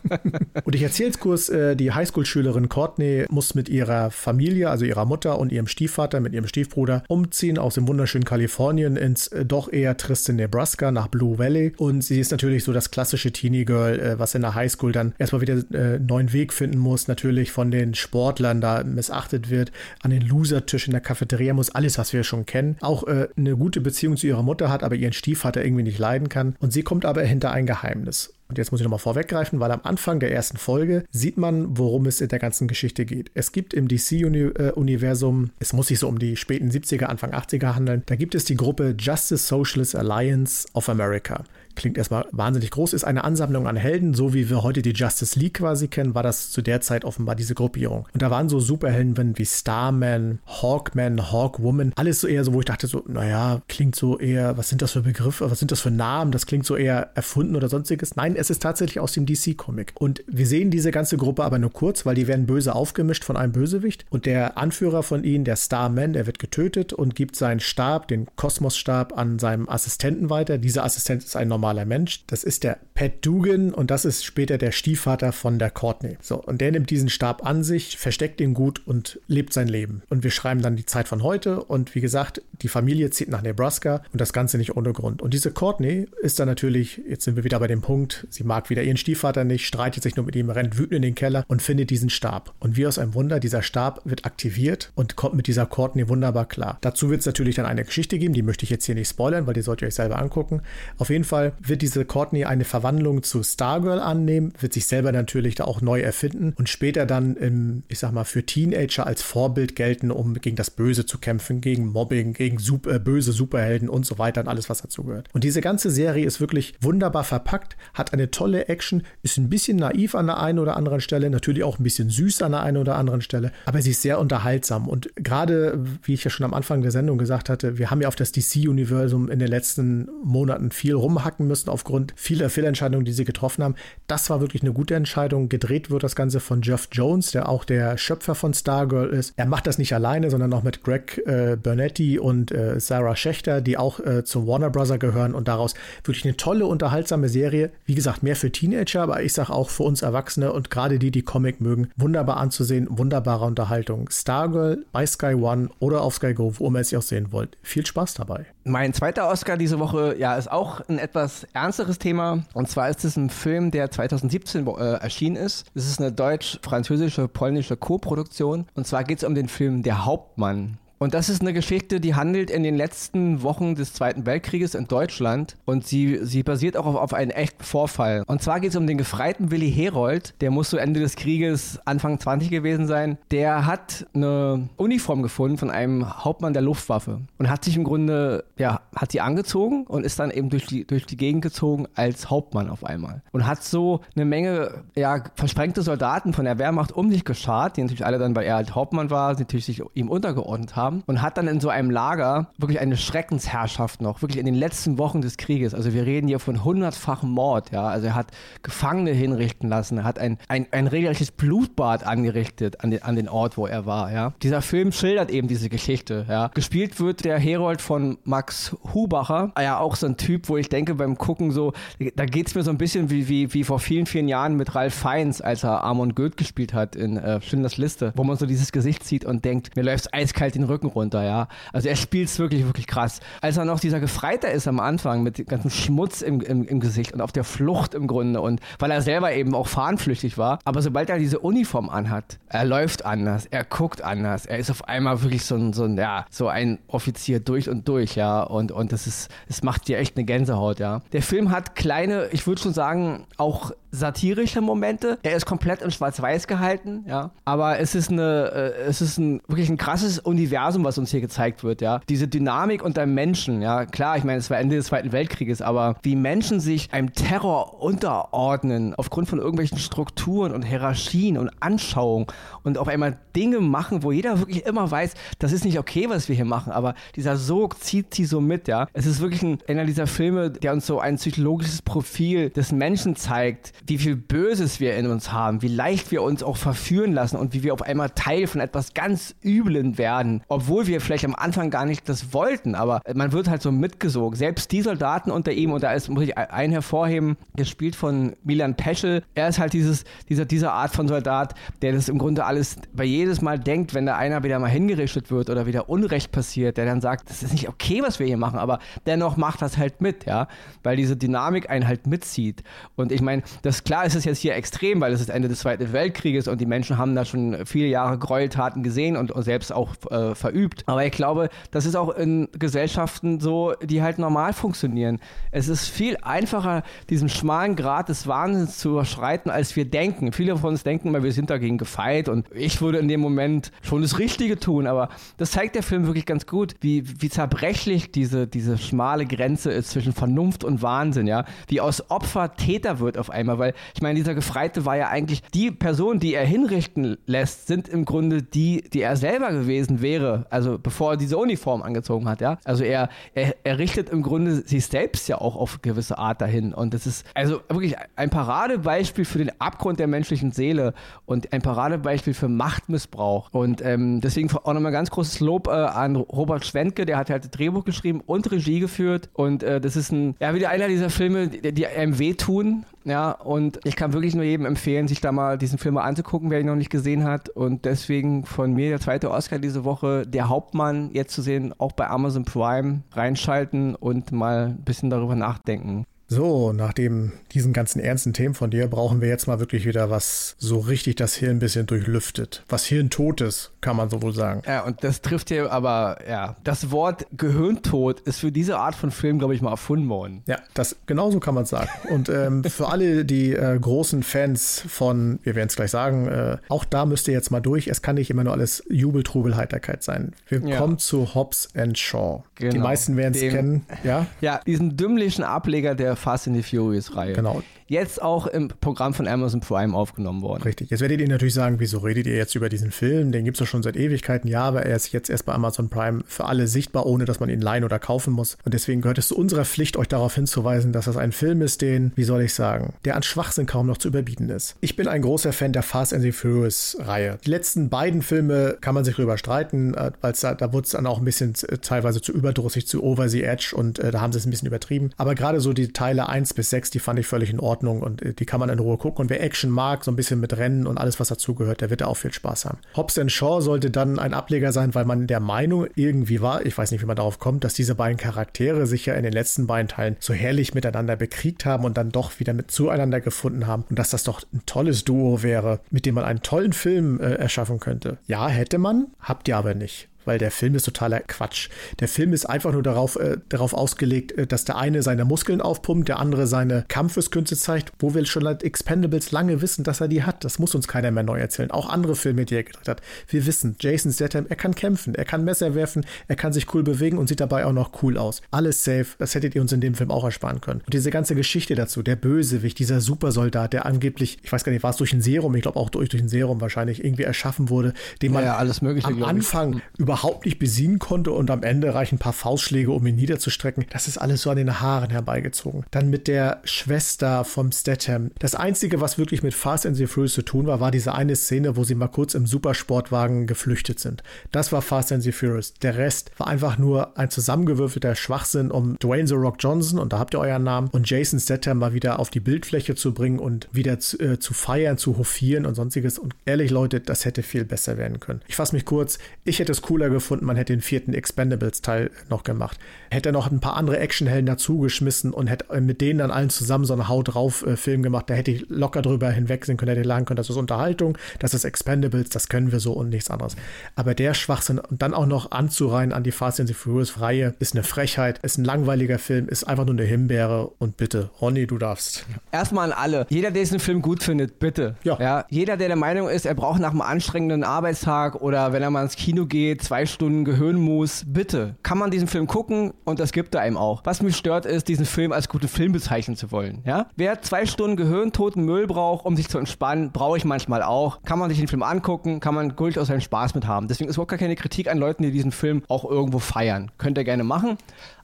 und 0.64 0.74
ich 0.74 0.82
erzähle 0.82 1.08
jetzt 1.08 1.20
kurz, 1.20 1.50
äh, 1.50 1.76
die 1.76 1.92
Highschool-Schülerin 1.92 2.70
Courtney 2.70 3.26
muss 3.28 3.54
mit 3.54 3.68
ihrer 3.68 4.10
Familie, 4.10 4.70
also 4.70 4.86
ihrer 4.86 5.04
Mutter 5.04 5.38
und 5.38 5.52
ihrem 5.52 5.66
Stiefvater, 5.66 6.20
mit 6.20 6.32
ihrem 6.32 6.46
Stiefbruder, 6.46 7.04
umziehen 7.08 7.58
aus 7.58 7.74
dem 7.74 7.86
wunderschönen 7.86 8.24
Kalifornien 8.24 8.53
ins 8.58 9.28
äh, 9.28 9.44
doch 9.44 9.72
eher 9.72 9.96
triste 9.96 10.32
Nebraska 10.32 10.90
nach 10.90 11.08
Blue 11.08 11.38
Valley. 11.38 11.72
Und 11.76 12.02
sie 12.02 12.20
ist 12.20 12.30
natürlich 12.30 12.64
so 12.64 12.72
das 12.72 12.90
klassische 12.90 13.32
Teenie-Girl, 13.32 14.00
äh, 14.00 14.18
was 14.18 14.34
in 14.34 14.42
der 14.42 14.54
Highschool 14.54 14.92
dann 14.92 15.14
erstmal 15.18 15.40
wieder 15.40 15.62
äh, 15.72 15.98
neuen 15.98 16.32
Weg 16.32 16.52
finden 16.52 16.78
muss, 16.78 17.08
natürlich 17.08 17.52
von 17.52 17.70
den 17.70 17.94
Sportlern 17.94 18.60
da 18.60 18.84
missachtet 18.84 19.50
wird, 19.50 19.72
an 20.02 20.10
den 20.10 20.22
Loser-Tisch 20.22 20.86
in 20.86 20.92
der 20.92 21.00
Cafeteria 21.00 21.54
muss, 21.54 21.70
alles, 21.70 21.98
was 21.98 22.12
wir 22.12 22.24
schon 22.24 22.46
kennen. 22.46 22.76
Auch 22.80 23.04
eine 23.04 23.56
gute 23.56 23.80
Beziehung 23.80 24.16
zu 24.16 24.26
ihrer 24.26 24.42
Mutter 24.42 24.70
hat, 24.70 24.82
aber 24.82 24.94
ihren 24.94 25.12
Stiefvater 25.12 25.64
irgendwie 25.64 25.82
nicht 25.82 25.98
leiden 25.98 26.28
kann. 26.28 26.56
Und 26.60 26.72
sie 26.72 26.82
kommt 26.82 27.04
aber 27.04 27.22
hinter 27.22 27.50
ein 27.52 27.66
Geheimnis. 27.66 28.32
Und 28.48 28.58
jetzt 28.58 28.70
muss 28.70 28.80
ich 28.80 28.84
nochmal 28.84 28.98
vorweggreifen, 28.98 29.60
weil 29.60 29.70
am 29.70 29.80
Anfang 29.84 30.20
der 30.20 30.32
ersten 30.32 30.58
Folge 30.58 31.04
sieht 31.10 31.38
man, 31.38 31.78
worum 31.78 32.06
es 32.06 32.20
in 32.20 32.28
der 32.28 32.38
ganzen 32.38 32.68
Geschichte 32.68 33.04
geht. 33.06 33.30
Es 33.34 33.52
gibt 33.52 33.72
im 33.72 33.88
DC-Universum, 33.88 35.50
es 35.58 35.72
muss 35.72 35.88
sich 35.88 35.98
so 35.98 36.08
um 36.08 36.18
die 36.18 36.36
späten 36.36 36.70
70er, 36.70 37.04
Anfang 37.04 37.32
80er 37.32 37.74
handeln, 37.74 38.02
da 38.06 38.16
gibt 38.16 38.34
es 38.34 38.44
die 38.44 38.56
Gruppe 38.56 38.94
Justice 38.98 39.46
Socialist 39.46 39.96
Alliance 39.96 40.68
of 40.74 40.88
America 40.88 41.44
klingt 41.74 41.98
erstmal 41.98 42.26
wahnsinnig 42.32 42.70
groß, 42.70 42.92
ist 42.92 43.04
eine 43.04 43.24
Ansammlung 43.24 43.66
an 43.66 43.76
Helden, 43.76 44.14
so 44.14 44.34
wie 44.34 44.50
wir 44.50 44.62
heute 44.62 44.82
die 44.82 44.92
Justice 44.92 45.38
League 45.38 45.54
quasi 45.54 45.88
kennen, 45.88 46.14
war 46.14 46.22
das 46.22 46.50
zu 46.50 46.62
der 46.62 46.80
Zeit 46.80 47.04
offenbar 47.04 47.34
diese 47.34 47.54
Gruppierung. 47.54 48.06
Und 48.12 48.22
da 48.22 48.30
waren 48.30 48.48
so 48.48 48.60
Superhelden 48.60 49.38
wie 49.38 49.46
Starman, 49.46 50.38
Hawkman, 50.46 51.30
Hawkwoman, 51.32 51.92
alles 51.96 52.20
so 52.20 52.26
eher 52.26 52.44
so, 52.44 52.52
wo 52.52 52.60
ich 52.60 52.66
dachte 52.66 52.86
so, 52.86 53.02
naja, 53.06 53.62
klingt 53.68 53.96
so 53.96 54.18
eher, 54.18 54.56
was 54.56 54.68
sind 54.68 54.82
das 54.82 54.92
für 54.92 55.02
Begriffe, 55.02 55.50
was 55.50 55.58
sind 55.58 55.70
das 55.70 55.80
für 55.80 55.90
Namen, 55.90 56.32
das 56.32 56.46
klingt 56.46 56.66
so 56.66 56.76
eher 56.76 57.10
erfunden 57.14 57.56
oder 57.56 57.68
sonstiges. 57.68 58.16
Nein, 58.16 58.36
es 58.36 58.50
ist 58.50 58.62
tatsächlich 58.62 59.00
aus 59.00 59.12
dem 59.12 59.26
DC-Comic. 59.26 59.92
Und 59.94 60.24
wir 60.26 60.46
sehen 60.46 60.70
diese 60.70 60.90
ganze 60.90 61.16
Gruppe 61.16 61.44
aber 61.44 61.58
nur 61.58 61.72
kurz, 61.72 62.06
weil 62.06 62.14
die 62.14 62.26
werden 62.26 62.46
böse 62.46 62.74
aufgemischt 62.74 63.24
von 63.24 63.36
einem 63.36 63.52
Bösewicht 63.52 64.06
und 64.10 64.26
der 64.26 64.58
Anführer 64.58 65.02
von 65.02 65.24
ihnen, 65.24 65.44
der 65.44 65.56
Starman, 65.56 66.12
der 66.12 66.26
wird 66.26 66.38
getötet 66.38 66.92
und 66.92 67.14
gibt 67.14 67.36
seinen 67.36 67.60
Stab, 67.60 68.08
den 68.08 68.26
Kosmosstab, 68.36 69.16
an 69.16 69.38
seinem 69.38 69.68
Assistenten 69.68 70.30
weiter. 70.30 70.58
Dieser 70.58 70.84
Assistent 70.84 71.24
ist 71.24 71.36
ein 71.36 71.48
normaler 71.48 71.63
normaler 71.64 71.86
Mensch. 71.86 72.24
Das 72.26 72.44
ist 72.44 72.62
der 72.62 72.78
Pat 72.94 73.24
Dugan 73.24 73.72
und 73.72 73.90
das 73.90 74.04
ist 74.04 74.22
später 74.22 74.58
der 74.58 74.70
Stiefvater 74.70 75.32
von 75.32 75.58
der 75.58 75.70
Courtney. 75.70 76.18
So, 76.20 76.42
und 76.42 76.60
der 76.60 76.70
nimmt 76.70 76.90
diesen 76.90 77.08
Stab 77.08 77.44
an 77.46 77.64
sich, 77.64 77.96
versteckt 77.96 78.38
ihn 78.42 78.52
gut 78.52 78.86
und 78.86 79.18
lebt 79.28 79.54
sein 79.54 79.66
Leben. 79.66 80.02
Und 80.10 80.24
wir 80.24 80.30
schreiben 80.30 80.60
dann 80.60 80.76
die 80.76 80.84
Zeit 80.84 81.08
von 81.08 81.22
heute 81.22 81.64
und 81.64 81.94
wie 81.94 82.02
gesagt, 82.02 82.42
die 82.60 82.68
Familie 82.68 83.08
zieht 83.08 83.30
nach 83.30 83.40
Nebraska 83.40 84.02
und 84.12 84.20
das 84.20 84.34
Ganze 84.34 84.58
nicht 84.58 84.76
ohne 84.76 84.92
Grund. 84.92 85.22
Und 85.22 85.32
diese 85.32 85.52
Courtney 85.52 86.06
ist 86.20 86.38
dann 86.38 86.46
natürlich, 86.46 87.00
jetzt 87.08 87.24
sind 87.24 87.36
wir 87.36 87.44
wieder 87.44 87.58
bei 87.58 87.66
dem 87.66 87.80
Punkt, 87.80 88.26
sie 88.28 88.44
mag 88.44 88.68
wieder 88.68 88.82
ihren 88.82 88.98
Stiefvater 88.98 89.44
nicht, 89.44 89.66
streitet 89.66 90.02
sich 90.02 90.16
nur 90.16 90.26
mit 90.26 90.36
ihm, 90.36 90.50
rennt 90.50 90.76
wütend 90.76 90.96
in 90.96 91.02
den 91.02 91.14
Keller 91.14 91.46
und 91.48 91.62
findet 91.62 91.88
diesen 91.88 92.10
Stab. 92.10 92.52
Und 92.60 92.76
wie 92.76 92.86
aus 92.86 92.98
einem 92.98 93.14
Wunder, 93.14 93.40
dieser 93.40 93.62
Stab 93.62 94.02
wird 94.04 94.26
aktiviert 94.26 94.92
und 94.94 95.16
kommt 95.16 95.34
mit 95.34 95.46
dieser 95.46 95.64
Courtney 95.64 96.10
wunderbar 96.10 96.46
klar. 96.46 96.76
Dazu 96.82 97.08
wird 97.08 97.20
es 97.20 97.26
natürlich 97.26 97.56
dann 97.56 97.64
eine 97.64 97.84
Geschichte 97.84 98.18
geben, 98.18 98.34
die 98.34 98.42
möchte 98.42 98.64
ich 98.64 98.70
jetzt 98.70 98.84
hier 98.84 98.94
nicht 98.94 99.08
spoilern, 99.08 99.46
weil 99.46 99.54
die 99.54 99.62
sollt 99.62 99.80
ihr 99.80 99.88
euch 99.88 99.94
selber 99.94 100.18
angucken. 100.18 100.60
Auf 100.98 101.08
jeden 101.08 101.24
Fall 101.24 101.53
wird 101.60 101.82
diese 101.82 102.04
Courtney 102.04 102.44
eine 102.44 102.64
Verwandlung 102.64 103.22
zu 103.22 103.42
Stargirl 103.42 104.00
annehmen, 104.00 104.52
wird 104.58 104.72
sich 104.72 104.86
selber 104.86 105.12
natürlich 105.12 105.54
da 105.54 105.64
auch 105.64 105.80
neu 105.80 106.00
erfinden 106.00 106.54
und 106.56 106.68
später 106.68 107.06
dann, 107.06 107.36
im, 107.36 107.82
ich 107.88 107.98
sag 107.98 108.12
mal, 108.12 108.24
für 108.24 108.44
Teenager 108.44 109.06
als 109.06 109.22
Vorbild 109.22 109.76
gelten, 109.76 110.10
um 110.10 110.34
gegen 110.34 110.56
das 110.56 110.70
Böse 110.70 111.06
zu 111.06 111.18
kämpfen, 111.18 111.60
gegen 111.60 111.88
Mobbing, 111.88 112.32
gegen 112.32 112.58
super, 112.58 112.94
äh, 112.94 112.98
böse 112.98 113.32
Superhelden 113.32 113.88
und 113.88 114.06
so 114.06 114.18
weiter 114.18 114.40
und 114.42 114.48
alles, 114.48 114.70
was 114.70 114.82
dazu 114.82 115.04
gehört. 115.04 115.28
Und 115.32 115.44
diese 115.44 115.60
ganze 115.60 115.90
Serie 115.90 116.26
ist 116.26 116.40
wirklich 116.40 116.74
wunderbar 116.80 117.24
verpackt, 117.24 117.76
hat 117.92 118.12
eine 118.12 118.30
tolle 118.30 118.68
Action, 118.68 119.02
ist 119.22 119.38
ein 119.38 119.48
bisschen 119.48 119.76
naiv 119.76 120.14
an 120.14 120.26
der 120.26 120.40
einen 120.40 120.58
oder 120.58 120.76
anderen 120.76 121.00
Stelle, 121.00 121.30
natürlich 121.30 121.64
auch 121.64 121.78
ein 121.78 121.82
bisschen 121.82 122.10
süß 122.10 122.42
an 122.42 122.52
der 122.52 122.62
einen 122.62 122.76
oder 122.76 122.96
anderen 122.96 123.20
Stelle, 123.20 123.52
aber 123.66 123.82
sie 123.82 123.90
ist 123.90 124.02
sehr 124.02 124.18
unterhaltsam. 124.18 124.88
Und 124.88 125.10
gerade, 125.16 125.84
wie 126.02 126.14
ich 126.14 126.24
ja 126.24 126.30
schon 126.30 126.44
am 126.44 126.54
Anfang 126.54 126.82
der 126.82 126.90
Sendung 126.90 127.18
gesagt 127.18 127.48
hatte, 127.48 127.78
wir 127.78 127.90
haben 127.90 128.00
ja 128.00 128.08
auf 128.08 128.16
das 128.16 128.32
DC-Universum 128.32 129.30
in 129.30 129.38
den 129.38 129.48
letzten 129.48 130.08
Monaten 130.22 130.70
viel 130.70 130.94
rumhacken 130.94 131.43
müssen 131.46 131.70
aufgrund 131.70 132.12
vieler 132.16 132.50
Fehlentscheidungen, 132.50 133.04
die 133.04 133.12
sie 133.12 133.24
getroffen 133.24 133.64
haben. 133.64 133.74
Das 134.06 134.30
war 134.30 134.40
wirklich 134.40 134.62
eine 134.62 134.72
gute 134.72 134.94
Entscheidung. 134.94 135.48
Gedreht 135.48 135.90
wird 135.90 136.02
das 136.02 136.16
Ganze 136.16 136.40
von 136.40 136.62
Jeff 136.62 136.88
Jones, 136.92 137.30
der 137.30 137.48
auch 137.48 137.64
der 137.64 137.96
Schöpfer 137.98 138.34
von 138.34 138.54
Stargirl 138.54 139.10
ist. 139.10 139.34
Er 139.36 139.46
macht 139.46 139.66
das 139.66 139.78
nicht 139.78 139.94
alleine, 139.94 140.30
sondern 140.30 140.52
auch 140.52 140.62
mit 140.62 140.82
Greg 140.82 141.22
äh, 141.26 141.56
Bernetti 141.60 142.18
und 142.18 142.52
äh, 142.52 142.78
Sarah 142.80 143.16
Schechter, 143.16 143.60
die 143.60 143.76
auch 143.76 144.00
äh, 144.00 144.24
zum 144.24 144.46
Warner 144.46 144.70
Brother 144.70 144.98
gehören 144.98 145.34
und 145.34 145.48
daraus 145.48 145.74
wirklich 146.04 146.24
eine 146.24 146.36
tolle, 146.36 146.66
unterhaltsame 146.66 147.28
Serie. 147.28 147.70
Wie 147.86 147.94
gesagt, 147.94 148.22
mehr 148.22 148.36
für 148.36 148.50
Teenager, 148.50 149.02
aber 149.02 149.22
ich 149.22 149.32
sage 149.32 149.52
auch 149.52 149.70
für 149.70 149.82
uns 149.84 150.02
Erwachsene 150.02 150.52
und 150.52 150.70
gerade 150.70 150.98
die, 150.98 151.10
die 151.10 151.22
Comic 151.22 151.60
mögen, 151.60 151.88
wunderbar 151.96 152.38
anzusehen, 152.38 152.86
wunderbare 152.90 153.44
Unterhaltung. 153.44 154.08
Stargirl 154.10 154.84
bei 154.92 155.06
Sky 155.06 155.34
One 155.34 155.70
oder 155.78 156.02
auf 156.02 156.14
Sky 156.14 156.34
Go, 156.34 156.52
wo 156.58 156.66
immer 156.66 156.78
ihr 156.78 156.82
es 156.82 156.94
auch 156.94 157.02
sehen 157.02 157.32
wollt. 157.32 157.56
Viel 157.62 157.86
Spaß 157.86 158.14
dabei. 158.14 158.46
Mein 158.64 158.92
zweiter 158.94 159.28
Oscar 159.28 159.56
diese 159.56 159.78
Woche, 159.78 160.16
ja, 160.18 160.36
ist 160.36 160.50
auch 160.50 160.80
ein 160.88 160.98
etwas 160.98 161.33
ernsteres 161.52 161.98
Thema. 161.98 162.44
Und 162.54 162.68
zwar 162.68 162.88
ist 162.88 163.04
es 163.04 163.16
ein 163.16 163.28
Film, 163.28 163.72
der 163.72 163.90
2017 163.90 164.66
äh, 164.66 164.94
erschienen 164.94 165.36
ist. 165.36 165.66
Es 165.74 165.88
ist 165.88 166.00
eine 166.00 166.12
deutsch-französische, 166.12 167.26
polnische 167.26 167.76
Co-Produktion. 167.76 168.66
Und 168.74 168.86
zwar 168.86 169.04
geht 169.04 169.18
es 169.18 169.24
um 169.24 169.34
den 169.34 169.48
Film 169.48 169.82
Der 169.82 170.04
Hauptmann. 170.04 170.78
Und 170.98 171.14
das 171.14 171.28
ist 171.28 171.40
eine 171.40 171.52
Geschichte, 171.52 172.00
die 172.00 172.14
handelt 172.14 172.50
in 172.50 172.62
den 172.62 172.76
letzten 172.76 173.42
Wochen 173.42 173.74
des 173.74 173.92
Zweiten 173.92 174.26
Weltkrieges 174.26 174.74
in 174.74 174.86
Deutschland 174.86 175.56
und 175.64 175.86
sie, 175.86 176.20
sie 176.22 176.42
basiert 176.42 176.76
auch 176.76 176.86
auf, 176.86 176.96
auf 176.96 177.14
einen 177.14 177.30
echten 177.30 177.64
Vorfall. 177.64 178.22
Und 178.26 178.42
zwar 178.42 178.60
geht 178.60 178.70
es 178.70 178.76
um 178.76 178.86
den 178.86 178.98
gefreiten 178.98 179.50
Willi 179.50 179.70
Herold, 179.70 180.34
der 180.40 180.50
muss 180.50 180.70
so 180.70 180.76
Ende 180.76 181.00
des 181.00 181.16
Krieges 181.16 181.80
Anfang 181.84 182.18
20 182.20 182.50
gewesen 182.50 182.86
sein. 182.86 183.18
Der 183.30 183.66
hat 183.66 184.06
eine 184.14 184.68
Uniform 184.76 185.22
gefunden 185.22 185.58
von 185.58 185.70
einem 185.70 186.24
Hauptmann 186.24 186.52
der 186.52 186.62
Luftwaffe 186.62 187.20
und 187.38 187.50
hat 187.50 187.64
sich 187.64 187.76
im 187.76 187.84
Grunde, 187.84 188.44
ja, 188.56 188.80
hat 188.94 189.12
sie 189.12 189.20
angezogen 189.20 189.84
und 189.86 190.04
ist 190.04 190.18
dann 190.18 190.30
eben 190.30 190.48
durch 190.48 190.66
die, 190.66 190.86
durch 190.86 191.06
die 191.06 191.16
Gegend 191.16 191.42
gezogen 191.42 191.86
als 191.94 192.30
Hauptmann 192.30 192.70
auf 192.70 192.84
einmal. 192.84 193.22
Und 193.32 193.46
hat 193.46 193.64
so 193.64 194.00
eine 194.14 194.24
Menge, 194.24 194.84
ja, 194.96 195.22
versprengte 195.34 195.82
Soldaten 195.82 196.32
von 196.32 196.44
der 196.44 196.58
Wehrmacht 196.58 196.92
um 196.92 197.10
sich 197.10 197.24
geschart, 197.24 197.76
die 197.76 197.82
natürlich 197.82 198.06
alle 198.06 198.18
dann, 198.18 198.36
weil 198.36 198.44
er 198.44 198.56
halt 198.56 198.74
Hauptmann 198.74 199.10
war, 199.10 199.34
natürlich 199.34 199.66
sich 199.66 199.82
ihm 199.94 200.08
untergeordnet 200.08 200.76
haben 200.76 200.83
haben 200.84 201.02
und 201.06 201.22
hat 201.22 201.38
dann 201.38 201.48
in 201.48 201.60
so 201.60 201.68
einem 201.68 201.90
Lager 201.90 202.48
wirklich 202.58 202.80
eine 202.80 202.96
Schreckensherrschaft 202.96 204.00
noch, 204.00 204.22
wirklich 204.22 204.38
in 204.38 204.46
den 204.46 204.54
letzten 204.54 204.98
Wochen 204.98 205.20
des 205.20 205.36
Krieges. 205.36 205.74
Also 205.74 205.92
wir 205.92 206.06
reden 206.06 206.28
hier 206.28 206.38
von 206.38 206.64
hundertfachen 206.64 207.30
Mord, 207.30 207.72
ja. 207.72 207.86
Also 207.86 208.08
er 208.08 208.14
hat 208.14 208.28
Gefangene 208.62 209.10
hinrichten 209.10 209.68
lassen, 209.68 209.98
er 209.98 210.04
hat 210.04 210.18
ein, 210.18 210.38
ein, 210.48 210.66
ein 210.70 210.86
regelrechtes 210.86 211.30
Blutbad 211.30 212.04
angerichtet 212.04 212.82
an 212.82 212.90
den, 212.90 213.02
an 213.02 213.16
den 213.16 213.28
Ort, 213.28 213.56
wo 213.56 213.66
er 213.66 213.86
war, 213.86 214.12
ja. 214.12 214.32
Dieser 214.42 214.62
Film 214.62 214.92
schildert 214.92 215.30
eben 215.30 215.48
diese 215.48 215.68
Geschichte, 215.68 216.26
ja. 216.28 216.48
Gespielt 216.54 217.00
wird 217.00 217.24
der 217.24 217.38
Herold 217.38 217.80
von 217.80 218.18
Max 218.24 218.76
Hubacher, 218.92 219.52
ja 219.60 219.78
auch 219.78 219.96
so 219.96 220.06
ein 220.06 220.16
Typ, 220.16 220.48
wo 220.48 220.56
ich 220.56 220.68
denke 220.68 220.94
beim 220.94 221.16
Gucken 221.16 221.50
so, 221.50 221.72
da 222.16 222.26
geht 222.26 222.48
es 222.48 222.54
mir 222.54 222.62
so 222.62 222.70
ein 222.70 222.78
bisschen 222.78 223.10
wie, 223.10 223.28
wie, 223.28 223.52
wie 223.54 223.64
vor 223.64 223.78
vielen, 223.78 224.06
vielen 224.06 224.28
Jahren 224.28 224.56
mit 224.56 224.74
Ralf 224.74 224.94
Feins, 224.94 225.40
als 225.40 225.64
er 225.64 225.82
Amon 225.82 226.14
Goeth 226.14 226.36
gespielt 226.36 226.74
hat 226.74 226.96
in 226.96 227.16
äh, 227.16 227.40
Schindlers 227.40 227.76
Liste, 227.76 228.12
wo 228.16 228.24
man 228.24 228.36
so 228.36 228.46
dieses 228.46 228.72
Gesicht 228.72 229.04
sieht 229.04 229.24
und 229.24 229.44
denkt, 229.44 229.74
mir 229.76 229.82
läuft 229.82 230.12
eiskalt 230.12 230.54
den 230.54 230.64
Rücken 230.64 230.73
Rücken 230.74 230.88
runter, 230.88 231.22
ja. 231.22 231.48
Also 231.72 231.88
er 231.88 231.96
spielt 231.96 232.28
es 232.28 232.38
wirklich, 232.38 232.64
wirklich 232.64 232.86
krass. 232.86 233.20
Als 233.40 233.56
er 233.56 233.64
noch 233.64 233.80
dieser 233.80 234.00
Gefreiter 234.00 234.50
ist 234.50 234.66
am 234.66 234.80
Anfang 234.80 235.22
mit 235.22 235.38
dem 235.38 235.46
ganzen 235.46 235.70
Schmutz 235.70 236.20
im, 236.20 236.40
im, 236.40 236.64
im 236.64 236.80
Gesicht 236.80 237.12
und 237.12 237.20
auf 237.20 237.32
der 237.32 237.44
Flucht 237.44 237.94
im 237.94 238.06
Grunde 238.06 238.40
und 238.40 238.60
weil 238.78 238.90
er 238.90 239.02
selber 239.02 239.32
eben 239.32 239.54
auch 239.54 239.68
fahnenflüchtig 239.68 240.36
war. 240.36 240.58
Aber 240.64 240.82
sobald 240.82 241.10
er 241.10 241.18
diese 241.18 241.38
Uniform 241.38 241.88
anhat, 241.88 242.38
er 242.48 242.64
läuft 242.64 243.04
anders, 243.04 243.46
er 243.46 243.64
guckt 243.64 244.02
anders, 244.02 244.46
er 244.46 244.58
ist 244.58 244.70
auf 244.70 244.88
einmal 244.88 245.22
wirklich 245.22 245.44
so 245.44 245.54
ein, 245.54 245.72
so 245.72 245.84
ein, 245.84 245.96
ja, 245.96 246.26
so 246.30 246.48
ein 246.48 246.78
Offizier 246.88 247.40
durch 247.40 247.68
und 247.68 247.86
durch, 247.88 248.16
ja. 248.16 248.42
Und, 248.42 248.72
und 248.72 248.92
das 248.92 249.06
ist, 249.06 249.30
es 249.48 249.62
macht 249.62 249.88
dir 249.88 249.98
echt 249.98 250.16
eine 250.16 250.24
Gänsehaut, 250.24 250.80
ja. 250.80 251.00
Der 251.12 251.22
Film 251.22 251.50
hat 251.50 251.76
kleine, 251.76 252.28
ich 252.32 252.46
würde 252.46 252.60
schon 252.60 252.74
sagen, 252.74 253.26
auch 253.36 253.70
satirische 253.94 254.60
Momente. 254.60 255.18
Er 255.22 255.36
ist 255.36 255.46
komplett 255.46 255.82
in 255.82 255.90
Schwarz-Weiß 255.90 256.46
gehalten, 256.46 257.04
ja. 257.06 257.30
Aber 257.44 257.78
es 257.78 257.94
ist 257.94 258.10
eine, 258.10 258.72
äh, 258.76 258.82
es 258.88 259.00
ist 259.00 259.18
ein 259.18 259.40
wirklich 259.46 259.68
ein 259.68 259.76
krasses 259.76 260.18
Universum, 260.18 260.84
was 260.84 260.98
uns 260.98 261.10
hier 261.10 261.20
gezeigt 261.20 261.64
wird, 261.64 261.80
ja. 261.80 262.00
Diese 262.08 262.28
Dynamik 262.28 262.82
unter 262.82 263.06
Menschen, 263.06 263.62
ja. 263.62 263.86
Klar, 263.86 264.16
ich 264.16 264.24
meine, 264.24 264.38
es 264.38 264.50
war 264.50 264.58
Ende 264.58 264.76
des 264.76 264.86
Zweiten 264.86 265.12
Weltkrieges, 265.12 265.62
aber 265.62 265.96
wie 266.02 266.16
Menschen 266.16 266.60
sich 266.60 266.92
einem 266.92 267.12
Terror 267.12 267.80
unterordnen 267.80 268.94
aufgrund 268.96 269.28
von 269.28 269.38
irgendwelchen 269.38 269.78
Strukturen 269.78 270.52
und 270.52 270.62
Hierarchien 270.62 271.38
und 271.38 271.50
Anschauungen 271.60 272.26
und 272.62 272.78
auf 272.78 272.88
einmal 272.88 273.18
Dinge 273.36 273.60
machen, 273.60 274.02
wo 274.02 274.12
jeder 274.12 274.38
wirklich 274.38 274.66
immer 274.66 274.90
weiß, 274.90 275.14
das 275.38 275.52
ist 275.52 275.64
nicht 275.64 275.78
okay, 275.78 276.06
was 276.08 276.28
wir 276.28 276.36
hier 276.36 276.44
machen, 276.44 276.72
aber 276.72 276.94
dieser 277.16 277.36
Sog 277.36 277.82
zieht 277.82 278.14
sie 278.14 278.24
so 278.24 278.40
mit, 278.40 278.68
ja. 278.68 278.88
Es 278.92 279.06
ist 279.06 279.20
wirklich 279.20 279.42
ein, 279.42 279.58
einer 279.68 279.84
dieser 279.84 280.06
Filme, 280.06 280.50
der 280.50 280.72
uns 280.72 280.86
so 280.86 280.98
ein 280.98 281.16
psychologisches 281.16 281.82
Profil 281.82 282.50
des 282.50 282.72
Menschen 282.72 283.16
zeigt, 283.16 283.72
wie 283.86 283.98
viel 283.98 284.16
Böses 284.16 284.80
wir 284.80 284.96
in 284.96 285.06
uns 285.06 285.32
haben, 285.32 285.62
wie 285.62 285.68
leicht 285.68 286.10
wir 286.10 286.22
uns 286.22 286.42
auch 286.42 286.56
verführen 286.56 287.12
lassen 287.12 287.36
und 287.36 287.52
wie 287.52 287.62
wir 287.62 287.74
auf 287.74 287.82
einmal 287.82 288.10
Teil 288.10 288.46
von 288.46 288.60
etwas 288.60 288.94
ganz 288.94 289.34
Üblen 289.44 289.98
werden, 289.98 290.42
obwohl 290.48 290.86
wir 290.86 291.00
vielleicht 291.00 291.24
am 291.24 291.34
Anfang 291.34 291.70
gar 291.70 291.84
nicht 291.84 292.08
das 292.08 292.32
wollten, 292.32 292.74
aber 292.74 293.00
man 293.14 293.32
wird 293.32 293.48
halt 293.48 293.62
so 293.62 293.72
mitgesogen. 293.72 294.36
Selbst 294.36 294.72
die 294.72 294.82
Soldaten 294.82 295.30
unter 295.30 295.52
ihm, 295.52 295.72
und 295.72 295.82
da 295.82 295.92
ist, 295.92 296.08
muss 296.08 296.24
ich 296.24 296.36
einen 296.36 296.72
hervorheben, 296.72 297.36
gespielt 297.56 297.96
von 297.96 298.34
Milan 298.44 298.74
Peschel, 298.74 299.22
er 299.34 299.48
ist 299.48 299.58
halt 299.58 299.72
dieses, 299.72 300.04
dieser, 300.28 300.44
dieser 300.44 300.72
Art 300.72 300.92
von 300.92 301.08
Soldat, 301.08 301.54
der 301.82 301.92
das 301.92 302.08
im 302.08 302.18
Grunde 302.18 302.44
alles 302.44 302.76
bei 302.92 303.04
jedes 303.04 303.42
Mal 303.42 303.58
denkt, 303.58 303.94
wenn 303.94 304.06
da 304.06 304.16
einer 304.16 304.42
wieder 304.42 304.58
mal 304.58 304.70
hingerichtet 304.70 305.30
wird 305.30 305.50
oder 305.50 305.66
wieder 305.66 305.88
Unrecht 305.88 306.32
passiert, 306.32 306.76
der 306.76 306.86
dann 306.86 307.00
sagt, 307.00 307.28
das 307.28 307.42
ist 307.42 307.52
nicht 307.52 307.68
okay, 307.68 308.02
was 308.02 308.18
wir 308.18 308.26
hier 308.26 308.36
machen, 308.36 308.58
aber 308.58 308.78
dennoch 309.06 309.36
macht 309.36 309.62
das 309.62 309.76
halt 309.76 310.00
mit, 310.00 310.26
ja, 310.26 310.48
weil 310.82 310.96
diese 310.96 311.16
Dynamik 311.16 311.68
einen 311.70 311.86
halt 311.86 312.06
mitzieht. 312.06 312.62
Und 312.96 313.12
ich 313.12 313.20
meine, 313.20 313.42
das 313.62 313.73
das 313.74 313.82
klar 313.82 314.06
ist 314.06 314.14
es 314.14 314.24
jetzt 314.24 314.38
hier 314.38 314.54
extrem, 314.54 315.00
weil 315.00 315.12
es 315.12 315.20
ist 315.20 315.30
Ende 315.30 315.48
des 315.48 315.58
Zweiten 315.58 315.92
Weltkrieges 315.92 316.46
und 316.46 316.60
die 316.60 316.66
Menschen 316.66 316.96
haben 316.96 317.16
da 317.16 317.24
schon 317.24 317.66
viele 317.66 317.88
Jahre 317.88 318.18
Gräueltaten 318.18 318.84
gesehen 318.84 319.16
und, 319.16 319.32
und 319.32 319.42
selbst 319.42 319.72
auch 319.72 319.94
äh, 320.10 320.36
verübt. 320.36 320.84
Aber 320.86 321.04
ich 321.04 321.10
glaube, 321.10 321.48
das 321.72 321.84
ist 321.84 321.96
auch 321.96 322.14
in 322.14 322.48
Gesellschaften 322.56 323.40
so, 323.40 323.74
die 323.82 324.00
halt 324.00 324.18
normal 324.18 324.52
funktionieren. 324.52 325.18
Es 325.50 325.66
ist 325.66 325.88
viel 325.88 326.16
einfacher, 326.22 326.84
diesen 327.10 327.28
schmalen 327.28 327.74
Grad 327.74 328.08
des 328.08 328.28
Wahnsinns 328.28 328.78
zu 328.78 328.90
überschreiten, 328.90 329.50
als 329.50 329.74
wir 329.74 329.86
denken. 329.86 330.30
Viele 330.30 330.56
von 330.56 330.70
uns 330.70 330.84
denken 330.84 331.08
immer, 331.08 331.24
wir 331.24 331.32
sind 331.32 331.50
dagegen 331.50 331.78
gefeit 331.78 332.28
und 332.28 332.46
ich 332.54 332.80
würde 332.80 332.98
in 332.98 333.08
dem 333.08 333.20
Moment 333.20 333.72
schon 333.82 334.02
das 334.02 334.20
Richtige 334.20 334.56
tun. 334.56 334.86
Aber 334.86 335.08
das 335.36 335.50
zeigt 335.50 335.74
der 335.74 335.82
Film 335.82 336.06
wirklich 336.06 336.26
ganz 336.26 336.46
gut, 336.46 336.74
wie, 336.80 337.02
wie 337.20 337.28
zerbrechlich 337.28 338.12
diese, 338.12 338.46
diese 338.46 338.78
schmale 338.78 339.26
Grenze 339.26 339.72
ist 339.72 339.90
zwischen 339.90 340.12
Vernunft 340.12 340.62
und 340.62 340.80
Wahnsinn, 340.80 341.26
ja. 341.26 341.44
Wie 341.66 341.80
aus 341.80 342.08
Opfer 342.08 342.54
Täter 342.54 343.00
wird 343.00 343.18
auf 343.18 343.30
einmal, 343.30 343.58
weil 343.58 343.63
weil 343.64 343.74
ich 343.94 344.02
meine, 344.02 344.14
dieser 344.14 344.34
Gefreite 344.34 344.84
war 344.84 344.96
ja 344.96 345.08
eigentlich 345.08 345.42
die 345.54 345.70
Person, 345.70 346.18
die 346.18 346.34
er 346.34 346.44
hinrichten 346.44 347.16
lässt, 347.26 347.66
sind 347.66 347.88
im 347.88 348.04
Grunde 348.04 348.42
die, 348.42 348.82
die 348.92 349.00
er 349.00 349.16
selber 349.16 349.50
gewesen 349.52 350.02
wäre, 350.02 350.46
also 350.50 350.78
bevor 350.78 351.12
er 351.12 351.16
diese 351.16 351.38
Uniform 351.38 351.82
angezogen 351.82 352.28
hat, 352.28 352.40
ja. 352.40 352.58
Also 352.64 352.84
er, 352.84 353.08
er, 353.34 353.54
er 353.64 353.78
richtet 353.78 354.10
im 354.10 354.22
Grunde 354.22 354.66
sich 354.66 354.86
selbst 354.86 355.28
ja 355.28 355.40
auch 355.40 355.56
auf 355.56 355.80
gewisse 355.80 356.18
Art 356.18 356.40
dahin. 356.40 356.74
Und 356.74 356.92
das 356.92 357.06
ist 357.06 357.26
also 357.34 357.60
wirklich 357.68 357.94
ein 358.16 358.30
Paradebeispiel 358.30 359.24
für 359.24 359.38
den 359.38 359.50
Abgrund 359.60 359.98
der 359.98 360.08
menschlichen 360.08 360.52
Seele 360.52 360.92
und 361.24 361.52
ein 361.52 361.62
Paradebeispiel 361.62 362.34
für 362.34 362.48
Machtmissbrauch. 362.48 363.48
Und 363.52 363.82
ähm, 363.82 364.20
deswegen 364.20 364.50
auch 364.54 364.74
nochmal 364.74 364.92
ganz 364.92 365.10
großes 365.10 365.40
Lob 365.40 365.68
äh, 365.68 365.70
an 365.70 366.16
Robert 366.16 366.66
Schwentke, 366.66 367.06
der 367.06 367.16
hat 367.16 367.30
halt 367.30 367.44
das 367.44 367.50
Drehbuch 367.50 367.84
geschrieben 367.84 368.20
und 368.26 368.50
Regie 368.50 368.80
geführt. 368.80 369.30
Und 369.32 369.62
äh, 369.62 369.80
das 369.80 369.96
ist 369.96 370.12
ein, 370.12 370.36
ja, 370.40 370.54
wieder 370.54 370.68
einer 370.68 370.88
dieser 370.88 371.10
Filme, 371.10 371.48
die, 371.48 371.72
die 371.72 371.86
einem 371.86 372.18
wehtun, 372.18 372.84
ja, 373.04 373.32
und 373.32 373.53
ich 373.84 373.96
kann 373.96 374.12
wirklich 374.12 374.34
nur 374.34 374.44
jedem 374.44 374.66
empfehlen, 374.66 375.08
sich 375.08 375.20
da 375.20 375.32
mal 375.32 375.58
diesen 375.58 375.78
Film 375.78 375.94
mal 375.94 376.02
anzugucken, 376.02 376.50
wer 376.50 376.60
ihn 376.60 376.66
noch 376.66 376.76
nicht 376.76 376.90
gesehen 376.90 377.24
hat. 377.24 377.48
Und 377.48 377.84
deswegen 377.84 378.44
von 378.44 378.72
mir 378.72 378.90
der 378.90 379.00
zweite 379.00 379.30
Oscar 379.30 379.58
diese 379.58 379.84
Woche, 379.84 380.26
der 380.26 380.48
Hauptmann 380.48 381.10
jetzt 381.12 381.34
zu 381.34 381.42
sehen, 381.42 381.74
auch 381.78 381.92
bei 381.92 382.08
Amazon 382.08 382.44
Prime 382.44 383.02
reinschalten 383.12 383.94
und 383.94 384.32
mal 384.32 384.68
ein 384.68 384.84
bisschen 384.84 385.10
darüber 385.10 385.36
nachdenken. 385.36 386.04
So, 386.26 386.72
nachdem 386.72 387.32
diesen 387.52 387.72
ganzen 387.72 388.00
ernsten 388.00 388.32
Themen 388.32 388.54
von 388.54 388.70
dir, 388.70 388.88
brauchen 388.88 389.20
wir 389.20 389.28
jetzt 389.28 389.46
mal 389.46 389.60
wirklich 389.60 389.86
wieder 389.86 390.10
was 390.10 390.56
so 390.58 390.78
richtig 390.78 391.16
das 391.16 391.34
Hirn 391.34 391.56
ein 391.56 391.58
bisschen 391.58 391.86
durchlüftet. 391.86 392.64
Was 392.68 392.86
Hirntotes, 392.86 393.72
kann 393.80 393.96
man 393.96 394.08
so 394.08 394.22
wohl 394.22 394.32
sagen. 394.32 394.62
Ja, 394.66 394.84
und 394.84 395.04
das 395.04 395.20
trifft 395.20 395.48
hier 395.48 395.70
aber, 395.70 396.18
ja, 396.28 396.56
das 396.64 396.90
Wort 396.90 397.26
Gehirntod 397.36 398.20
ist 398.20 398.40
für 398.40 398.50
diese 398.50 398.78
Art 398.78 398.94
von 398.94 399.10
Film, 399.10 399.38
glaube 399.38 399.54
ich, 399.54 399.60
mal 399.60 399.70
erfunden 399.70 400.08
worden. 400.08 400.42
Ja, 400.46 400.58
das 400.72 400.96
genauso 401.06 401.40
kann 401.40 401.54
man 401.54 401.66
sagen. 401.66 401.90
Und 402.10 402.28
ähm, 402.28 402.64
für 402.68 402.88
alle 402.88 403.24
die 403.24 403.52
äh, 403.52 403.78
großen 403.78 404.22
Fans 404.22 404.82
von, 404.88 405.38
wir 405.42 405.54
werden 405.54 405.68
es 405.68 405.76
gleich 405.76 405.90
sagen, 405.90 406.26
äh, 406.28 406.56
auch 406.68 406.84
da 406.84 407.04
müsst 407.04 407.28
ihr 407.28 407.34
jetzt 407.34 407.50
mal 407.50 407.60
durch. 407.60 407.88
Es 407.88 408.00
kann 408.00 408.14
nicht 408.16 408.30
immer 408.30 408.44
nur 408.44 408.54
alles 408.54 408.82
Jubel, 408.88 409.22
Trubel, 409.22 409.56
Heiterkeit 409.56 410.02
sein. 410.02 410.32
Wir 410.48 410.60
ja. 410.60 410.78
kommen 410.78 410.98
zu 410.98 411.34
Hobbs 411.34 411.68
and 411.76 411.98
Shaw. 411.98 412.42
Genau. 412.54 412.72
Die 412.72 412.78
meisten 412.78 413.16
werden 413.16 413.34
es 413.34 413.40
kennen, 413.40 413.86
ja? 414.02 414.26
Ja, 414.40 414.60
diesen 414.66 414.96
dümmlichen 414.96 415.44
Ableger 415.44 415.94
der 415.94 416.13
Fast 416.16 416.46
and 416.46 416.56
the 416.56 416.62
Furious-Reihe. 416.62 417.34
Genau 417.34 417.62
jetzt 417.94 418.20
auch 418.20 418.46
im 418.46 418.68
Programm 418.68 419.14
von 419.14 419.26
Amazon 419.26 419.60
Prime 419.60 419.96
aufgenommen 419.96 420.42
worden. 420.42 420.62
Richtig. 420.62 420.90
Jetzt 420.90 421.00
werdet 421.00 421.20
ihr 421.20 421.28
natürlich 421.28 421.54
sagen, 421.54 421.76
wieso 421.78 421.98
redet 421.98 422.26
ihr 422.26 422.36
jetzt 422.36 422.54
über 422.54 422.68
diesen 422.68 422.90
Film? 422.90 423.32
Den 423.32 423.44
gibt 423.44 423.56
es 423.56 423.60
doch 423.60 423.66
schon 423.66 423.82
seit 423.82 423.96
Ewigkeiten. 423.96 424.48
Ja, 424.48 424.64
aber 424.64 424.82
er 424.82 424.96
ist 424.96 425.12
jetzt 425.12 425.30
erst 425.30 425.46
bei 425.46 425.54
Amazon 425.54 425.88
Prime 425.88 426.22
für 426.26 426.44
alle 426.44 426.66
sichtbar, 426.66 427.06
ohne 427.06 427.24
dass 427.24 427.40
man 427.40 427.48
ihn 427.48 427.60
leihen 427.60 427.84
oder 427.84 427.98
kaufen 427.98 428.32
muss. 428.32 428.58
Und 428.64 428.74
deswegen 428.74 429.00
gehört 429.00 429.18
es 429.18 429.28
zu 429.28 429.36
unserer 429.36 429.64
Pflicht, 429.64 429.96
euch 429.96 430.08
darauf 430.08 430.34
hinzuweisen, 430.34 430.92
dass 430.92 431.06
das 431.06 431.16
ein 431.16 431.32
Film 431.32 431.62
ist, 431.62 431.80
den, 431.80 432.12
wie 432.16 432.24
soll 432.24 432.42
ich 432.42 432.52
sagen, 432.52 432.94
der 433.04 433.16
an 433.16 433.22
Schwachsinn 433.22 433.66
kaum 433.66 433.86
noch 433.86 433.98
zu 433.98 434.08
überbieten 434.08 434.50
ist. 434.50 434.76
Ich 434.80 434.96
bin 434.96 435.08
ein 435.08 435.22
großer 435.22 435.52
Fan 435.52 435.72
der 435.72 435.82
Fast 435.82 436.12
and 436.12 436.22
the 436.22 436.32
Furious 436.32 436.96
Reihe. 437.00 437.38
Die 437.46 437.50
letzten 437.50 437.88
beiden 437.88 438.22
Filme 438.22 438.76
kann 438.80 438.94
man 438.94 439.04
sich 439.04 439.16
darüber 439.16 439.38
streiten, 439.38 439.94
äh, 439.94 440.10
weil 440.20 440.34
da, 440.40 440.54
da 440.54 440.72
wurde 440.72 440.84
es 440.86 440.90
dann 440.90 441.06
auch 441.06 441.18
ein 441.18 441.24
bisschen 441.24 441.54
teilweise 441.80 442.20
zu 442.20 442.32
überdrüssig, 442.32 442.86
zu 442.86 443.02
over 443.04 443.28
the 443.28 443.44
edge 443.44 443.72
und 443.74 443.98
äh, 444.00 444.10
da 444.10 444.20
haben 444.20 444.32
sie 444.32 444.38
es 444.38 444.46
ein 444.46 444.50
bisschen 444.50 444.66
übertrieben. 444.66 445.10
Aber 445.16 445.34
gerade 445.34 445.60
so 445.60 445.72
die 445.72 445.92
Teile 445.92 446.28
1 446.28 446.54
bis 446.54 446.70
6, 446.70 446.90
die 446.90 446.98
fand 446.98 447.18
ich 447.20 447.26
völlig 447.26 447.50
in 447.50 447.60
Ordnung 447.60 447.83
und 447.86 448.22
äh, 448.22 448.32
die 448.32 448.46
kann 448.46 448.60
man 448.60 448.68
in 448.68 448.78
Ruhe 448.78 448.98
gucken. 448.98 449.22
Und 449.22 449.30
wer 449.30 449.42
Action 449.42 449.70
mag, 449.70 450.04
so 450.04 450.10
ein 450.10 450.16
bisschen 450.16 450.40
mit 450.40 450.56
Rennen 450.56 450.86
und 450.86 450.98
alles, 450.98 451.20
was 451.20 451.28
dazugehört, 451.28 451.80
der 451.80 451.90
wird 451.90 452.00
da 452.00 452.06
auch 452.06 452.16
viel 452.16 452.32
Spaß 452.32 452.66
haben. 452.66 452.78
Hobbs 452.96 453.18
Shaw 453.28 453.60
sollte 453.60 453.90
dann 453.90 454.18
ein 454.18 454.34
Ableger 454.34 454.72
sein, 454.72 454.94
weil 454.94 455.04
man 455.04 455.26
der 455.26 455.40
Meinung 455.40 455.86
irgendwie 455.94 456.40
war, 456.40 456.64
ich 456.66 456.76
weiß 456.76 456.90
nicht, 456.90 457.02
wie 457.02 457.06
man 457.06 457.16
darauf 457.16 457.38
kommt, 457.38 457.64
dass 457.64 457.74
diese 457.74 457.94
beiden 457.94 458.18
Charaktere 458.18 458.86
sich 458.86 459.06
ja 459.06 459.14
in 459.14 459.22
den 459.22 459.32
letzten 459.32 459.66
beiden 459.66 459.88
Teilen 459.88 460.16
so 460.20 460.34
herrlich 460.34 460.74
miteinander 460.74 461.16
bekriegt 461.16 461.64
haben 461.64 461.84
und 461.84 461.96
dann 461.96 462.10
doch 462.10 462.38
wieder 462.40 462.52
mit 462.52 462.70
zueinander 462.70 463.20
gefunden 463.20 463.66
haben 463.66 463.84
und 463.88 463.98
dass 463.98 464.10
das 464.10 464.24
doch 464.24 464.42
ein 464.52 464.62
tolles 464.66 465.04
Duo 465.04 465.42
wäre, 465.42 465.80
mit 465.90 466.06
dem 466.06 466.16
man 466.16 466.24
einen 466.24 466.42
tollen 466.42 466.72
Film 466.72 467.20
äh, 467.20 467.34
erschaffen 467.34 467.80
könnte. 467.80 468.18
Ja, 468.26 468.48
hätte 468.48 468.78
man, 468.78 469.08
habt 469.20 469.48
ihr 469.48 469.56
aber 469.56 469.74
nicht 469.74 470.08
weil 470.24 470.38
der 470.38 470.50
Film 470.50 470.74
ist 470.74 470.84
totaler 470.84 471.20
Quatsch. 471.20 471.68
Der 472.00 472.08
Film 472.08 472.32
ist 472.32 472.46
einfach 472.46 472.72
nur 472.72 472.82
darauf, 472.82 473.16
äh, 473.16 473.36
darauf 473.48 473.74
ausgelegt, 473.74 474.32
äh, 474.32 474.46
dass 474.46 474.64
der 474.64 474.76
eine 474.76 475.02
seine 475.02 475.24
Muskeln 475.24 475.60
aufpumpt, 475.60 476.08
der 476.08 476.18
andere 476.18 476.46
seine 476.46 476.84
Kampfeskünste 476.88 477.56
zeigt, 477.56 477.92
wo 477.98 478.14
wir 478.14 478.24
schon 478.26 478.44
seit 478.44 478.62
Expendables 478.62 479.32
lange 479.32 479.60
wissen, 479.60 479.84
dass 479.84 480.00
er 480.00 480.08
die 480.08 480.22
hat. 480.22 480.44
Das 480.44 480.58
muss 480.58 480.74
uns 480.74 480.88
keiner 480.88 481.10
mehr 481.10 481.22
neu 481.22 481.38
erzählen. 481.38 481.70
Auch 481.70 481.88
andere 481.88 482.16
Filme, 482.16 482.44
die 482.44 482.54
er 482.54 482.64
gedreht 482.64 482.88
hat. 482.88 483.02
Wir 483.28 483.46
wissen, 483.46 483.76
Jason 483.80 484.12
Statham, 484.12 484.46
er 484.48 484.56
kann 484.56 484.74
kämpfen, 484.74 485.14
er 485.14 485.24
kann 485.24 485.44
Messer 485.44 485.74
werfen, 485.74 486.06
er 486.28 486.36
kann 486.36 486.52
sich 486.52 486.72
cool 486.74 486.82
bewegen 486.82 487.18
und 487.18 487.28
sieht 487.28 487.40
dabei 487.40 487.66
auch 487.66 487.72
noch 487.72 488.02
cool 488.02 488.18
aus. 488.18 488.42
Alles 488.50 488.84
safe, 488.84 489.06
das 489.18 489.34
hättet 489.34 489.54
ihr 489.54 489.60
uns 489.60 489.72
in 489.72 489.80
dem 489.80 489.94
Film 489.94 490.10
auch 490.10 490.24
ersparen 490.24 490.60
können. 490.60 490.80
Und 490.80 490.94
diese 490.94 491.10
ganze 491.10 491.34
Geschichte 491.34 491.74
dazu, 491.74 492.02
der 492.02 492.16
Bösewicht, 492.16 492.78
dieser 492.78 493.00
Supersoldat, 493.00 493.72
der 493.72 493.86
angeblich, 493.86 494.38
ich 494.42 494.52
weiß 494.52 494.64
gar 494.64 494.72
nicht, 494.72 494.82
war 494.82 494.90
es 494.90 494.96
durch 494.96 495.12
ein 495.12 495.22
Serum, 495.22 495.54
ich 495.54 495.62
glaube 495.62 495.78
auch 495.78 495.90
durch, 495.90 496.08
durch 496.08 496.22
ein 496.22 496.28
Serum 496.28 496.60
wahrscheinlich 496.60 497.04
irgendwie 497.04 497.24
erschaffen 497.24 497.68
wurde, 497.68 497.94
den 498.22 498.32
man 498.32 498.44
ja, 498.44 498.56
alles 498.56 498.82
Mögliche, 498.82 499.08
am 499.08 499.22
Anfang 499.22 499.80
über 499.98 500.13
überhaupt 500.14 500.44
nicht 500.44 500.60
besiegen 500.60 501.00
konnte 501.00 501.32
und 501.32 501.50
am 501.50 501.64
Ende 501.64 501.92
reichen 501.92 502.14
ein 502.14 502.18
paar 502.20 502.32
Faustschläge, 502.32 502.92
um 502.92 503.04
ihn 503.04 503.16
niederzustrecken. 503.16 503.84
Das 503.90 504.06
ist 504.06 504.16
alles 504.16 504.42
so 504.42 504.50
an 504.50 504.56
den 504.56 504.80
Haaren 504.80 505.10
herbeigezogen. 505.10 505.84
Dann 505.90 506.08
mit 506.08 506.28
der 506.28 506.60
Schwester 506.62 507.42
vom 507.42 507.72
Statham. 507.72 508.30
Das 508.38 508.54
Einzige, 508.54 509.00
was 509.00 509.18
wirklich 509.18 509.42
mit 509.42 509.54
Fast 509.54 509.86
and 509.86 509.96
the 509.96 510.06
Furious 510.06 510.34
zu 510.34 510.42
tun 510.42 510.68
war, 510.68 510.78
war 510.78 510.92
diese 510.92 511.14
eine 511.14 511.34
Szene, 511.34 511.74
wo 511.74 511.82
sie 511.82 511.96
mal 511.96 512.06
kurz 512.06 512.34
im 512.34 512.46
Supersportwagen 512.46 513.48
geflüchtet 513.48 513.98
sind. 513.98 514.22
Das 514.52 514.70
war 514.70 514.82
Fast 514.82 515.10
and 515.10 515.24
the 515.24 515.32
Furious. 515.32 515.74
Der 515.82 515.96
Rest 515.96 516.30
war 516.38 516.46
einfach 516.46 516.78
nur 516.78 517.18
ein 517.18 517.30
zusammengewürfelter 517.30 518.14
Schwachsinn, 518.14 518.70
um 518.70 518.96
Dwayne 519.00 519.26
The 519.26 519.34
Rock 519.34 519.56
Johnson, 519.58 519.98
und 519.98 520.12
da 520.12 520.20
habt 520.20 520.34
ihr 520.34 520.38
euren 520.38 520.62
Namen, 520.62 520.90
und 520.92 521.10
Jason 521.10 521.40
Statham 521.40 521.78
mal 521.78 521.92
wieder 521.92 522.20
auf 522.20 522.30
die 522.30 522.38
Bildfläche 522.38 522.94
zu 522.94 523.14
bringen 523.14 523.40
und 523.40 523.68
wieder 523.72 523.98
zu, 523.98 524.16
äh, 524.20 524.38
zu 524.38 524.54
feiern, 524.54 524.96
zu 524.96 525.18
hofieren 525.18 525.66
und 525.66 525.74
sonstiges. 525.74 526.20
Und 526.20 526.36
ehrlich, 526.44 526.70
Leute, 526.70 527.00
das 527.00 527.24
hätte 527.24 527.42
viel 527.42 527.64
besser 527.64 527.98
werden 527.98 528.20
können. 528.20 528.42
Ich 528.46 528.54
fasse 528.54 528.76
mich 528.76 528.84
kurz. 528.84 529.18
Ich 529.42 529.58
hätte 529.58 529.72
es 529.72 529.82
cooler 529.82 530.03
gefunden, 530.10 530.44
man 530.44 530.56
hätte 530.56 530.72
den 530.72 530.80
vierten 530.80 531.14
Expendables-Teil 531.14 532.10
noch 532.28 532.42
gemacht. 532.42 532.78
Hätte 533.10 533.32
noch 533.32 533.50
ein 533.50 533.60
paar 533.60 533.76
andere 533.76 533.98
Actionhelden 533.98 534.46
dazugeschmissen 534.46 535.32
und 535.32 535.46
hätte 535.46 535.70
äh, 535.70 535.80
mit 535.80 536.00
denen 536.00 536.18
dann 536.18 536.30
allen 536.30 536.50
zusammen 536.50 536.84
so 536.84 536.92
einen 536.92 537.08
Haut 537.08 537.34
drauf 537.34 537.64
äh, 537.66 537.76
Film 537.76 538.02
gemacht. 538.02 538.28
Da 538.28 538.34
hätte 538.34 538.50
ich 538.50 538.66
locker 538.68 539.02
drüber 539.02 539.30
hinwegsehen 539.30 539.76
können, 539.76 539.94
hätte 539.94 540.08
sagen 540.08 540.24
können, 540.24 540.36
das 540.36 540.50
ist 540.50 540.56
Unterhaltung, 540.56 541.18
das 541.38 541.54
ist 541.54 541.64
Expendables, 541.64 542.30
das 542.30 542.48
können 542.48 542.72
wir 542.72 542.80
so 542.80 542.92
und 542.92 543.10
nichts 543.10 543.30
anderes. 543.30 543.56
Aber 543.96 544.14
der 544.14 544.34
Schwachsinn 544.34 544.78
und 544.78 545.02
dann 545.02 545.14
auch 545.14 545.26
noch 545.26 545.50
anzureihen 545.50 546.12
an 546.12 546.22
die 546.22 546.32
Fast 546.32 546.60
and 546.60 546.68
the 546.68 546.74
Furious 546.74 547.20
Reihe 547.20 547.54
ist 547.58 547.74
eine 547.74 547.84
Frechheit, 547.84 548.38
ist 548.42 548.58
ein 548.58 548.64
langweiliger 548.64 549.18
Film, 549.18 549.48
ist 549.48 549.64
einfach 549.64 549.84
nur 549.84 549.94
eine 549.94 550.04
Himbeere 550.04 550.70
und 550.78 550.96
bitte, 550.96 551.30
Ronny, 551.40 551.66
du 551.66 551.78
darfst. 551.78 552.26
Erstmal 552.52 552.92
an 552.92 552.98
alle. 552.98 553.26
Jeder, 553.28 553.50
der 553.50 553.62
diesen 553.62 553.80
Film 553.80 554.02
gut 554.02 554.22
findet, 554.22 554.58
bitte. 554.58 554.96
Ja. 555.04 555.18
ja. 555.20 555.44
Jeder, 555.48 555.76
der 555.76 555.88
der 555.88 555.96
Meinung 555.96 556.28
ist, 556.28 556.46
er 556.46 556.54
braucht 556.54 556.80
nach 556.80 556.90
einem 556.90 557.00
anstrengenden 557.00 557.64
Arbeitstag 557.64 558.36
oder 558.36 558.72
wenn 558.72 558.82
er 558.82 558.90
mal 558.90 559.02
ins 559.02 559.16
Kino 559.16 559.46
geht, 559.46 559.82
zwei 559.94 560.06
Stunden 560.06 560.44
Gehirnmus, 560.44 561.22
bitte, 561.24 561.76
kann 561.84 561.98
man 561.98 562.10
diesen 562.10 562.26
Film 562.26 562.48
gucken 562.48 562.94
und 563.04 563.20
das 563.20 563.30
gibt 563.30 563.54
er 563.54 563.60
einem 563.60 563.76
auch. 563.76 564.00
Was 564.02 564.22
mich 564.22 564.36
stört, 564.36 564.66
ist, 564.66 564.88
diesen 564.88 565.06
Film 565.06 565.30
als 565.30 565.48
guten 565.48 565.68
Film 565.68 565.92
bezeichnen 565.92 566.34
zu 566.34 566.50
wollen. 566.50 566.82
Ja? 566.84 567.06
Wer 567.14 567.42
zwei 567.42 567.64
Stunden 567.64 567.96
gehirntoten 567.96 568.64
Müll 568.64 568.88
braucht, 568.88 569.24
um 569.24 569.36
sich 569.36 569.48
zu 569.48 569.56
entspannen, 569.56 570.10
brauche 570.10 570.36
ich 570.36 570.44
manchmal 570.44 570.82
auch. 570.82 571.22
Kann 571.22 571.38
man 571.38 571.48
sich 571.48 571.60
den 571.60 571.68
Film 571.68 571.84
angucken, 571.84 572.40
kann 572.40 572.56
man 572.56 572.74
durchaus 572.74 573.06
seinen 573.06 573.20
Spaß 573.20 573.54
mit 573.54 573.68
haben. 573.68 573.86
Deswegen 573.86 574.10
ist 574.10 574.16
überhaupt 574.16 574.30
gar 574.30 574.38
keine 574.38 574.56
Kritik 574.56 574.90
an 574.90 574.98
Leuten, 574.98 575.22
die 575.22 575.30
diesen 575.30 575.52
Film 575.52 575.84
auch 575.86 576.04
irgendwo 576.04 576.40
feiern. 576.40 576.90
Könnt 576.98 577.16
ihr 577.16 577.22
gerne 577.22 577.44
machen. 577.44 577.78